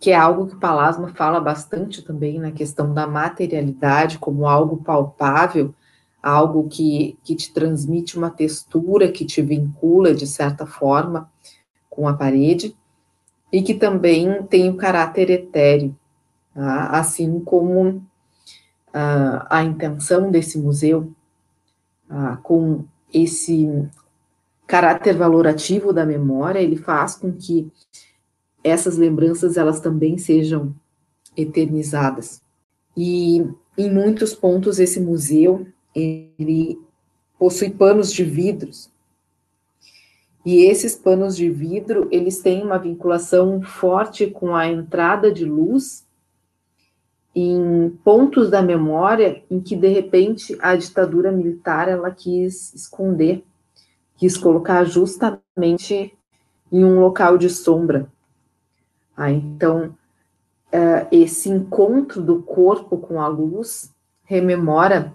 que 0.00 0.10
é 0.10 0.16
algo 0.16 0.48
que 0.48 0.56
Palasma 0.56 1.08
fala 1.14 1.40
bastante 1.40 2.02
também 2.02 2.40
na 2.40 2.50
questão 2.50 2.92
da 2.92 3.06
materialidade 3.06 4.18
como 4.18 4.48
algo 4.48 4.78
palpável, 4.78 5.72
algo 6.20 6.68
que, 6.68 7.16
que 7.22 7.36
te 7.36 7.52
transmite 7.52 8.18
uma 8.18 8.30
textura, 8.30 9.12
que 9.12 9.24
te 9.24 9.40
vincula 9.40 10.12
de 10.12 10.26
certa 10.26 10.66
forma 10.66 11.30
com 11.88 12.08
a 12.08 12.14
parede 12.14 12.76
e 13.52 13.62
que 13.62 13.74
também 13.74 14.42
tem 14.44 14.70
o 14.70 14.76
caráter 14.76 15.28
etéreo, 15.30 15.94
tá? 16.54 16.86
assim 16.86 17.38
como 17.40 17.88
uh, 17.88 18.02
a 19.50 19.62
intenção 19.62 20.30
desse 20.30 20.58
museu, 20.58 21.12
uh, 22.10 22.40
com 22.42 22.84
esse 23.12 23.68
caráter 24.66 25.14
valorativo 25.16 25.92
da 25.92 26.06
memória, 26.06 26.60
ele 26.60 26.76
faz 26.76 27.14
com 27.14 27.30
que 27.30 27.70
essas 28.64 28.96
lembranças 28.96 29.56
elas 29.58 29.80
também 29.80 30.16
sejam 30.16 30.74
eternizadas. 31.36 32.40
E 32.96 33.46
em 33.76 33.90
muitos 33.90 34.34
pontos 34.34 34.78
esse 34.78 35.00
museu 35.00 35.66
ele 35.94 36.78
possui 37.38 37.70
panos 37.70 38.12
de 38.12 38.24
vidros 38.24 38.91
e 40.44 40.64
esses 40.64 40.96
panos 40.96 41.36
de 41.36 41.48
vidro, 41.48 42.08
eles 42.10 42.40
têm 42.40 42.62
uma 42.62 42.78
vinculação 42.78 43.62
forte 43.62 44.26
com 44.26 44.54
a 44.54 44.66
entrada 44.66 45.30
de 45.30 45.44
luz 45.44 46.04
em 47.34 47.90
pontos 48.04 48.50
da 48.50 48.60
memória 48.60 49.42
em 49.50 49.60
que 49.60 49.76
de 49.76 49.88
repente 49.88 50.56
a 50.60 50.74
ditadura 50.76 51.30
militar 51.30 51.88
ela 51.88 52.10
quis 52.10 52.74
esconder, 52.74 53.44
quis 54.16 54.36
colocar 54.36 54.84
justamente 54.84 56.12
em 56.70 56.84
um 56.84 57.00
local 57.00 57.38
de 57.38 57.48
sombra. 57.48 58.10
Ah, 59.16 59.30
então 59.30 59.96
uh, 60.72 61.06
esse 61.12 61.48
encontro 61.48 62.20
do 62.20 62.42
corpo 62.42 62.98
com 62.98 63.20
a 63.20 63.28
luz 63.28 63.94
rememora 64.24 65.14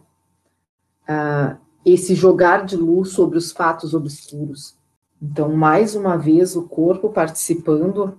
uh, 1.03 1.57
esse 1.85 2.15
jogar 2.15 2.65
de 2.65 2.77
luz 2.77 3.09
sobre 3.09 3.37
os 3.37 3.51
fatos 3.51 3.93
obscuros. 3.93 4.76
Então, 5.21 5.55
mais 5.55 5.95
uma 5.95 6.17
vez, 6.17 6.55
o 6.55 6.63
corpo 6.63 7.09
participando 7.09 8.17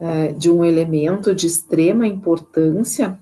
é, 0.00 0.32
de 0.32 0.50
um 0.50 0.64
elemento 0.64 1.34
de 1.34 1.46
extrema 1.46 2.06
importância 2.06 3.18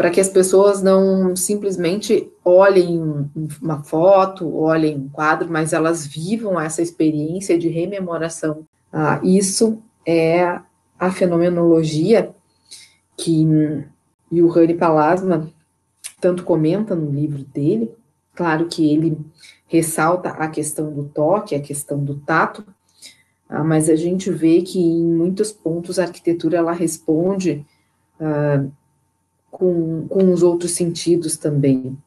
para 0.00 0.10
que 0.10 0.18
as 0.18 0.30
pessoas 0.30 0.82
não 0.82 1.36
simplesmente 1.36 2.32
olhem 2.42 3.28
uma 3.60 3.82
foto, 3.82 4.56
olhem 4.56 4.96
um 4.96 5.08
quadro, 5.10 5.50
mas 5.50 5.74
elas 5.74 6.06
vivam 6.06 6.58
essa 6.58 6.80
experiência 6.80 7.58
de 7.58 7.68
rememoração. 7.68 8.64
Ah, 8.90 9.20
isso 9.22 9.82
é 10.06 10.58
a 10.98 11.10
fenomenologia 11.10 12.34
que 13.14 13.46
Johanny 14.32 14.72
Palasma 14.72 15.50
tanto 16.18 16.44
comenta 16.44 16.94
no 16.94 17.10
livro 17.10 17.44
dele. 17.44 17.92
Claro 18.40 18.68
que 18.68 18.90
ele 18.90 19.18
ressalta 19.66 20.30
a 20.30 20.48
questão 20.48 20.90
do 20.90 21.04
toque, 21.04 21.54
a 21.54 21.60
questão 21.60 22.02
do 22.02 22.18
tato, 22.20 22.64
ah, 23.46 23.62
mas 23.62 23.90
a 23.90 23.94
gente 23.94 24.30
vê 24.30 24.62
que 24.62 24.80
em 24.80 25.04
muitos 25.04 25.52
pontos 25.52 25.98
a 25.98 26.04
arquitetura 26.04 26.56
ela 26.56 26.72
responde 26.72 27.66
ah, 28.18 28.64
com, 29.50 30.08
com 30.08 30.32
os 30.32 30.42
outros 30.42 30.70
sentidos 30.70 31.36
também. 31.36 31.98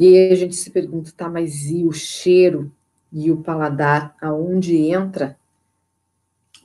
E 0.00 0.08
aí 0.08 0.32
a 0.32 0.34
gente 0.34 0.56
se 0.56 0.68
pergunta, 0.70 1.12
tá, 1.16 1.28
mas 1.28 1.66
e 1.66 1.84
o 1.84 1.92
cheiro 1.92 2.72
e 3.12 3.30
o 3.30 3.36
paladar, 3.36 4.16
aonde 4.20 4.76
entra 4.76 5.38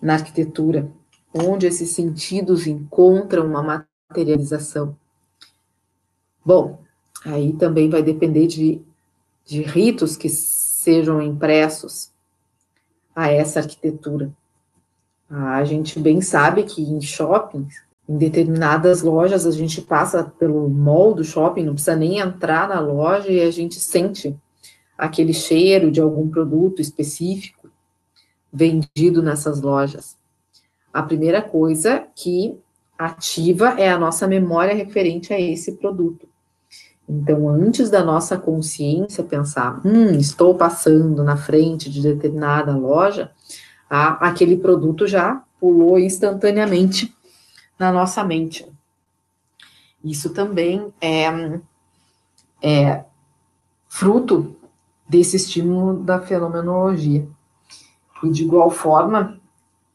na 0.01 0.13
arquitetura? 0.13 0.91
Onde 1.31 1.67
esses 1.67 1.91
sentidos 1.91 2.65
encontram 2.65 3.45
uma 3.45 3.85
materialização? 4.09 4.97
Bom, 6.43 6.81
aí 7.25 7.53
também 7.53 7.89
vai 7.89 8.01
depender 8.03 8.47
de 8.47 8.81
de 9.45 9.62
ritos 9.62 10.15
que 10.15 10.29
sejam 10.29 11.21
impressos 11.21 12.12
a 13.15 13.29
essa 13.29 13.60
arquitetura. 13.60 14.31
A 15.29 15.63
gente 15.63 15.99
bem 15.99 16.21
sabe 16.21 16.63
que 16.63 16.81
em 16.81 17.01
shoppings, 17.01 17.75
em 18.07 18.17
determinadas 18.17 19.01
lojas, 19.01 19.45
a 19.45 19.51
gente 19.51 19.81
passa 19.81 20.23
pelo 20.23 20.69
mall 20.69 21.13
do 21.13 21.23
shopping, 21.23 21.63
não 21.63 21.73
precisa 21.73 21.95
nem 21.95 22.19
entrar 22.19 22.67
na 22.67 22.79
loja 22.79 23.29
e 23.29 23.41
a 23.41 23.51
gente 23.51 23.79
sente 23.79 24.36
aquele 24.97 25.34
cheiro 25.34 25.91
de 25.91 26.01
algum 26.01 26.29
produto 26.29 26.81
específico 26.81 27.69
vendido 28.51 29.21
nessas 29.21 29.62
lojas. 29.62 30.17
A 30.93 31.01
primeira 31.01 31.41
coisa 31.41 32.05
que 32.15 32.57
ativa 32.97 33.79
é 33.79 33.89
a 33.89 33.97
nossa 33.97 34.27
memória 34.27 34.75
referente 34.75 35.34
a 35.34 35.39
esse 35.39 35.73
produto. 35.73 36.27
Então, 37.13 37.50
antes 37.50 37.89
da 37.89 38.02
nossa 38.02 38.38
consciência 38.38 39.21
pensar, 39.21 39.82
hum, 39.86 40.17
estou 40.17 40.56
passando 40.56 41.26
na 41.26 41.36
frente 41.36 41.89
de 41.89 42.02
determinada 42.02 42.74
loja, 42.74 43.32
a, 43.89 44.30
aquele 44.30 44.56
produto 44.56 45.06
já 45.06 45.43
pulou 45.60 46.00
instantaneamente 46.00 47.13
na 47.78 47.91
nossa 47.91 48.24
mente. 48.24 48.65
Isso 50.02 50.30
também 50.34 50.93
é, 51.02 51.60
é 52.63 53.04
fruto 53.89 54.56
desse 55.08 55.36
estímulo 55.36 56.02
da 56.02 56.21
fenomenologia. 56.21 57.28
E 58.24 58.30
de 58.30 58.43
igual 58.43 58.69
forma, 58.69 59.38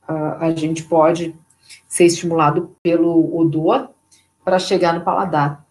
a 0.06 0.50
gente 0.50 0.84
pode 0.84 1.34
ser 1.88 2.04
estimulado 2.04 2.76
pelo 2.82 3.34
odor 3.34 3.88
para 4.44 4.58
chegar 4.58 4.92
no 4.92 5.00
paladar. 5.00 5.65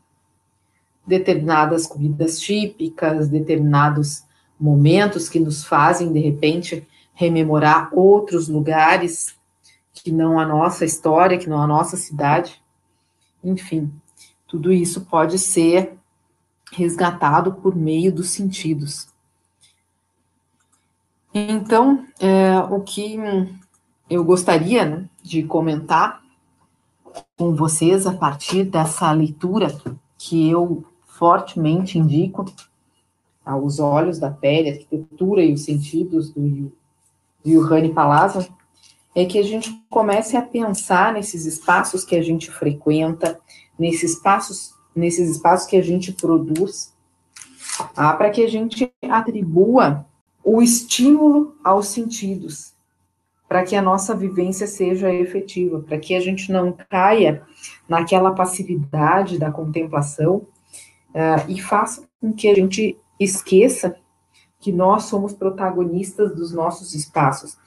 Determinadas 1.06 1.86
comidas 1.86 2.40
típicas, 2.40 3.28
determinados 3.30 4.24
momentos 4.60 5.30
que 5.30 5.40
nos 5.40 5.66
fazem, 5.66 6.12
de 6.12 6.20
repente, 6.20 6.88
rememorar 7.14 7.90
outros 7.94 8.48
lugares 8.48 9.36
que 9.94 10.12
não 10.12 10.40
a 10.40 10.46
nossa 10.46 10.86
história, 10.86 11.38
que 11.38 11.50
não 11.50 11.62
a 11.62 11.68
nossa 11.68 11.96
cidade. 11.96 12.62
Enfim, 13.44 13.92
tudo 14.48 14.72
isso 14.72 15.02
pode 15.02 15.40
ser 15.40 15.98
resgatado 16.72 17.54
por 17.54 17.76
meio 17.76 18.12
dos 18.12 18.30
sentidos. 18.30 19.08
Então, 21.34 22.06
é, 22.20 22.58
o 22.60 22.82
que 22.82 23.18
eu 24.10 24.24
gostaria 24.24 24.86
né, 24.86 25.10
de 25.22 25.44
comentar 25.44 26.22
com 27.38 27.56
vocês 27.56 28.06
a 28.08 28.14
partir 28.14 28.64
dessa 28.64 29.12
leitura 29.12 29.68
que 30.18 30.50
eu 30.50 30.86
fortemente 31.18 31.98
indico 31.98 32.46
aos 33.46 33.80
olhos 33.80 34.20
da 34.20 34.32
pele, 34.32 34.70
a 34.70 34.74
arquitetura 34.74 35.44
e 35.44 35.54
os 35.54 35.64
sentidos 35.64 36.32
do, 36.32 36.72
Johanny 37.46 37.94
Palazzo, 37.94 38.48
é 39.14 39.24
que 39.24 39.38
a 39.38 39.44
gente 39.44 39.72
comece 39.90 40.36
a 40.36 40.42
pensar 40.42 41.14
nesses 41.14 41.46
espaços 41.46 42.04
que 42.04 42.16
a 42.16 42.22
gente 42.22 42.52
frequenta, 42.52 43.40
nesses 43.78 44.14
espaços, 44.14 44.74
nesses 44.96 45.30
espaços 45.30 45.68
que 45.68 45.78
a 45.78 45.82
gente 45.82 46.12
produz, 46.12 46.94
ah, 47.96 48.14
para 48.14 48.30
que 48.30 48.44
a 48.44 48.50
gente 48.50 48.92
atribua 49.04 50.06
o 50.44 50.62
estímulo 50.62 51.56
aos 51.64 51.88
sentidos, 51.88 52.74
para 53.48 53.64
que 53.64 53.76
a 53.76 53.82
nossa 53.82 54.16
vivência 54.16 54.68
seja 54.68 55.14
efetiva, 55.14 55.80
para 55.80 56.00
que 56.00 56.16
a 56.16 56.20
gente 56.20 56.52
não 56.52 56.76
caia 56.90 57.44
naquela 57.88 58.34
passividade 58.34 59.38
da 59.38 59.52
contemplação 59.52 60.48
uh, 61.16 61.50
e 61.50 61.60
faça 61.60 62.06
com 62.20 62.32
que 62.32 62.48
a 62.48 62.54
gente 62.54 63.00
esqueça 63.20 63.96
que 64.60 64.72
nós 64.72 65.04
somos 65.04 65.34
protagonistas 65.34 66.36
dos 66.36 66.52
nossos 66.52 66.94
espaços. 66.94 67.58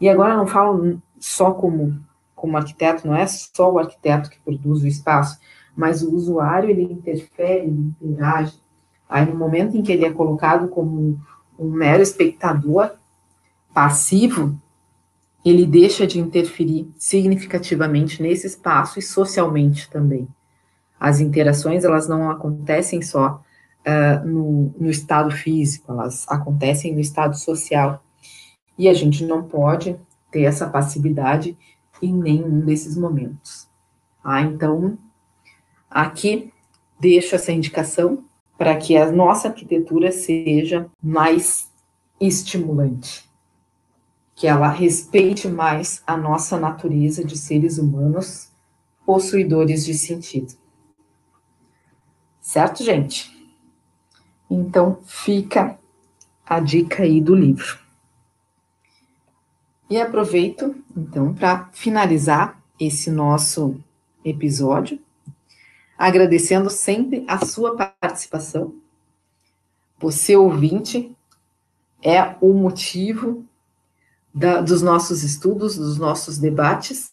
E 0.00 0.08
agora 0.08 0.36
não 0.36 0.46
falo 0.46 1.00
só 1.18 1.52
como 1.52 2.06
como 2.34 2.56
arquiteto, 2.56 3.04
não 3.04 3.16
é 3.16 3.26
só 3.26 3.72
o 3.72 3.80
arquiteto 3.80 4.30
que 4.30 4.38
produz 4.38 4.84
o 4.84 4.86
espaço, 4.86 5.40
mas 5.76 6.04
o 6.04 6.14
usuário 6.14 6.70
ele 6.70 6.84
interfere, 6.84 7.66
ele 7.66 7.92
interage. 8.00 8.54
Aí 9.08 9.26
no 9.26 9.36
momento 9.36 9.76
em 9.76 9.82
que 9.82 9.90
ele 9.90 10.04
é 10.04 10.12
colocado 10.12 10.68
como 10.68 11.20
um 11.58 11.70
mero 11.70 12.00
espectador 12.00 12.92
passivo, 13.74 14.56
ele 15.44 15.66
deixa 15.66 16.06
de 16.06 16.20
interferir 16.20 16.88
significativamente 16.96 18.22
nesse 18.22 18.46
espaço 18.46 18.98
e 18.98 19.02
socialmente 19.02 19.90
também. 19.90 20.28
As 20.98 21.20
interações, 21.20 21.84
elas 21.84 22.08
não 22.08 22.30
acontecem 22.30 23.00
só 23.02 23.42
uh, 23.86 24.26
no, 24.26 24.74
no 24.78 24.90
estado 24.90 25.30
físico, 25.30 25.92
elas 25.92 26.26
acontecem 26.28 26.92
no 26.94 27.00
estado 27.00 27.36
social. 27.36 28.02
E 28.76 28.88
a 28.88 28.94
gente 28.94 29.24
não 29.24 29.42
pode 29.42 29.98
ter 30.30 30.42
essa 30.42 30.68
passividade 30.68 31.56
em 32.02 32.12
nenhum 32.12 32.60
desses 32.60 32.96
momentos. 32.96 33.68
Ah, 34.22 34.42
então, 34.42 34.98
aqui 35.90 36.52
deixo 36.98 37.34
essa 37.34 37.52
indicação 37.52 38.24
para 38.56 38.76
que 38.76 38.96
a 38.96 39.10
nossa 39.10 39.48
arquitetura 39.48 40.10
seja 40.10 40.90
mais 41.02 41.70
estimulante, 42.20 43.28
que 44.34 44.46
ela 44.46 44.68
respeite 44.68 45.48
mais 45.48 46.02
a 46.06 46.16
nossa 46.16 46.58
natureza 46.58 47.24
de 47.24 47.38
seres 47.38 47.78
humanos 47.78 48.50
possuidores 49.06 49.84
de 49.86 49.94
sentido. 49.94 50.54
Certo, 52.48 52.82
gente? 52.82 53.30
Então, 54.50 55.00
fica 55.04 55.78
a 56.46 56.58
dica 56.60 57.02
aí 57.02 57.20
do 57.20 57.34
livro. 57.34 57.78
E 59.90 60.00
aproveito, 60.00 60.74
então, 60.96 61.34
para 61.34 61.68
finalizar 61.72 62.58
esse 62.80 63.10
nosso 63.10 63.78
episódio 64.24 64.98
agradecendo 65.98 66.70
sempre 66.70 67.22
a 67.28 67.44
sua 67.44 67.76
participação. 67.76 68.74
Você, 69.98 70.34
ouvinte, 70.34 71.14
é 72.02 72.34
o 72.40 72.54
motivo 72.54 73.44
da, 74.32 74.62
dos 74.62 74.80
nossos 74.80 75.22
estudos, 75.22 75.76
dos 75.76 75.98
nossos 75.98 76.38
debates. 76.38 77.12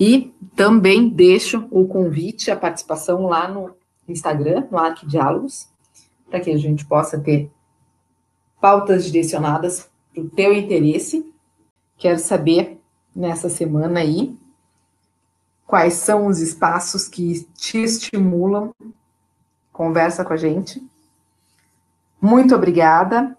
E 0.00 0.32
também 0.56 1.06
deixo 1.06 1.68
o 1.70 1.86
convite, 1.86 2.50
a 2.50 2.56
participação 2.56 3.26
lá 3.26 3.46
no 3.46 3.78
Instagram, 4.10 4.66
no 4.70 4.78
Arquidiálogos, 4.78 5.68
para 6.28 6.40
que 6.40 6.50
a 6.50 6.56
gente 6.56 6.84
possa 6.84 7.18
ter 7.18 7.50
pautas 8.60 9.04
direcionadas 9.04 9.88
para 10.12 10.22
o 10.22 10.28
teu 10.28 10.52
interesse. 10.52 11.32
Quero 11.96 12.18
saber 12.18 12.80
nessa 13.14 13.48
semana 13.48 14.00
aí 14.00 14.38
quais 15.66 15.94
são 15.94 16.26
os 16.26 16.40
espaços 16.40 17.08
que 17.08 17.44
te 17.54 17.78
estimulam. 17.78 18.74
Conversa 19.72 20.24
com 20.24 20.32
a 20.32 20.36
gente. 20.36 20.84
Muito 22.20 22.54
obrigada 22.54 23.36